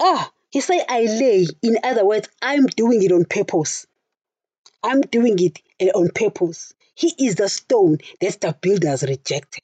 Ah, 0.00 0.30
he 0.50 0.60
said, 0.60 0.84
I 0.88 1.02
lay. 1.02 1.46
In 1.62 1.78
other 1.82 2.04
words, 2.04 2.28
I'm 2.40 2.66
doing 2.66 3.02
it 3.02 3.12
on 3.12 3.24
purpose. 3.24 3.86
I'm 4.82 5.00
doing 5.00 5.38
it 5.38 5.58
eh, 5.80 5.90
on 5.94 6.10
purpose. 6.10 6.72
He 6.94 7.14
is 7.26 7.34
the 7.34 7.48
stone 7.48 7.98
that 8.20 8.40
the 8.40 8.56
builders 8.60 9.02
rejected. 9.02 9.62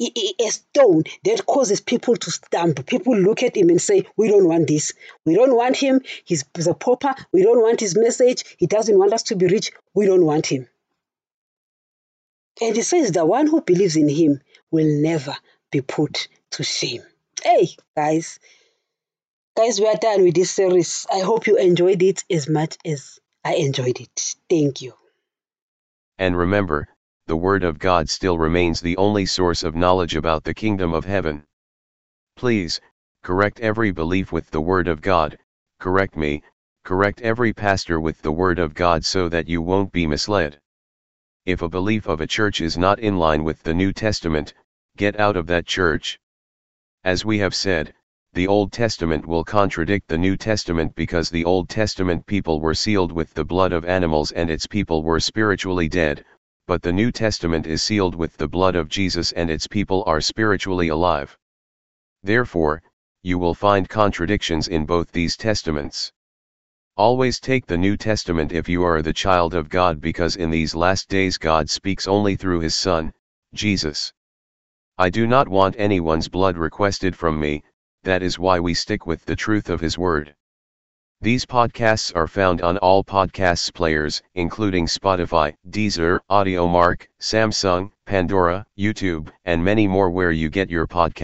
A 0.00 0.50
stone 0.50 1.04
that 1.24 1.46
causes 1.46 1.80
people 1.80 2.16
to 2.16 2.30
stumble. 2.30 2.82
People 2.82 3.16
look 3.16 3.42
at 3.44 3.56
him 3.56 3.70
and 3.70 3.80
say, 3.80 4.06
We 4.16 4.28
don't 4.28 4.48
want 4.48 4.66
this. 4.66 4.92
We 5.24 5.34
don't 5.36 5.54
want 5.54 5.76
him. 5.76 6.00
He's 6.24 6.44
a 6.66 6.74
pauper. 6.74 7.14
We 7.32 7.42
don't 7.42 7.62
want 7.62 7.80
his 7.80 7.96
message. 7.96 8.44
He 8.58 8.66
doesn't 8.66 8.98
want 8.98 9.12
us 9.12 9.22
to 9.24 9.36
be 9.36 9.46
rich. 9.46 9.70
We 9.94 10.06
don't 10.06 10.24
want 10.24 10.46
him. 10.46 10.68
And 12.60 12.74
he 12.74 12.82
says, 12.82 13.12
The 13.12 13.24
one 13.24 13.46
who 13.46 13.60
believes 13.60 13.96
in 13.96 14.08
him 14.08 14.40
will 14.70 15.00
never 15.00 15.36
be 15.70 15.80
put 15.80 16.28
to 16.52 16.64
shame. 16.64 17.02
Hey, 17.42 17.68
guys. 17.96 18.40
Guys, 19.56 19.78
we 19.78 19.86
are 19.86 19.96
done 19.96 20.24
with 20.24 20.34
this 20.34 20.50
series. 20.50 21.06
I 21.12 21.20
hope 21.20 21.46
you 21.46 21.56
enjoyed 21.56 22.02
it 22.02 22.24
as 22.28 22.48
much 22.48 22.76
as 22.84 23.20
I 23.44 23.54
enjoyed 23.54 24.00
it. 24.00 24.34
Thank 24.50 24.82
you. 24.82 24.94
And 26.18 26.36
remember, 26.36 26.88
the 27.26 27.36
Word 27.36 27.64
of 27.64 27.78
God 27.78 28.10
still 28.10 28.36
remains 28.36 28.82
the 28.82 28.98
only 28.98 29.24
source 29.24 29.62
of 29.62 29.74
knowledge 29.74 30.14
about 30.14 30.44
the 30.44 30.52
kingdom 30.52 30.92
of 30.92 31.06
heaven. 31.06 31.42
Please, 32.36 32.82
correct 33.22 33.60
every 33.60 33.90
belief 33.90 34.30
with 34.30 34.50
the 34.50 34.60
Word 34.60 34.88
of 34.88 35.00
God, 35.00 35.38
correct 35.80 36.18
me, 36.18 36.42
correct 36.84 37.22
every 37.22 37.54
pastor 37.54 37.98
with 37.98 38.20
the 38.20 38.30
Word 38.30 38.58
of 38.58 38.74
God 38.74 39.06
so 39.06 39.30
that 39.30 39.48
you 39.48 39.62
won't 39.62 39.90
be 39.90 40.06
misled. 40.06 40.60
If 41.46 41.62
a 41.62 41.68
belief 41.68 42.06
of 42.06 42.20
a 42.20 42.26
church 42.26 42.60
is 42.60 42.76
not 42.76 42.98
in 42.98 43.16
line 43.16 43.42
with 43.42 43.62
the 43.62 43.72
New 43.72 43.94
Testament, 43.94 44.52
get 44.98 45.18
out 45.18 45.36
of 45.36 45.46
that 45.46 45.64
church. 45.64 46.20
As 47.04 47.24
we 47.24 47.38
have 47.38 47.54
said, 47.54 47.94
the 48.34 48.46
Old 48.48 48.70
Testament 48.70 49.26
will 49.26 49.44
contradict 49.44 50.08
the 50.08 50.18
New 50.18 50.36
Testament 50.36 50.94
because 50.94 51.30
the 51.30 51.46
Old 51.46 51.70
Testament 51.70 52.26
people 52.26 52.60
were 52.60 52.74
sealed 52.74 53.12
with 53.12 53.32
the 53.32 53.44
blood 53.44 53.72
of 53.72 53.86
animals 53.86 54.30
and 54.32 54.50
its 54.50 54.66
people 54.66 55.02
were 55.02 55.20
spiritually 55.20 55.88
dead, 55.88 56.22
but 56.66 56.82
the 56.82 56.92
New 56.92 57.12
Testament 57.12 57.66
is 57.66 57.82
sealed 57.82 58.14
with 58.14 58.36
the 58.36 58.48
blood 58.48 58.74
of 58.74 58.88
Jesus 58.88 59.32
and 59.32 59.50
its 59.50 59.66
people 59.66 60.02
are 60.06 60.20
spiritually 60.20 60.88
alive. 60.88 61.36
Therefore, 62.22 62.82
you 63.22 63.38
will 63.38 63.54
find 63.54 63.88
contradictions 63.88 64.68
in 64.68 64.86
both 64.86 65.12
these 65.12 65.36
testaments. 65.36 66.10
Always 66.96 67.40
take 67.40 67.66
the 67.66 67.76
New 67.76 67.96
Testament 67.96 68.52
if 68.52 68.68
you 68.68 68.82
are 68.84 69.02
the 69.02 69.12
child 69.12 69.52
of 69.52 69.68
God 69.68 70.00
because 70.00 70.36
in 70.36 70.50
these 70.50 70.74
last 70.74 71.08
days 71.08 71.36
God 71.36 71.68
speaks 71.68 72.06
only 72.06 72.36
through 72.36 72.60
his 72.60 72.74
Son, 72.74 73.12
Jesus. 73.52 74.12
I 74.96 75.10
do 75.10 75.26
not 75.26 75.48
want 75.48 75.74
anyone's 75.76 76.28
blood 76.28 76.56
requested 76.56 77.16
from 77.16 77.40
me, 77.40 77.62
that 78.04 78.22
is 78.22 78.38
why 78.38 78.60
we 78.60 78.74
stick 78.74 79.06
with 79.06 79.24
the 79.24 79.36
truth 79.36 79.68
of 79.68 79.80
his 79.80 79.98
word. 79.98 80.34
These 81.24 81.46
podcasts 81.46 82.14
are 82.14 82.26
found 82.26 82.60
on 82.60 82.76
all 82.76 83.02
podcasts 83.02 83.72
players, 83.72 84.20
including 84.34 84.84
Spotify, 84.84 85.54
Deezer, 85.70 86.18
Audiomack, 86.30 87.06
Samsung, 87.18 87.90
Pandora, 88.04 88.66
YouTube, 88.78 89.30
and 89.46 89.64
many 89.64 89.88
more 89.88 90.10
where 90.10 90.32
you 90.32 90.50
get 90.50 90.68
your 90.68 90.86
podcast. 90.86 91.22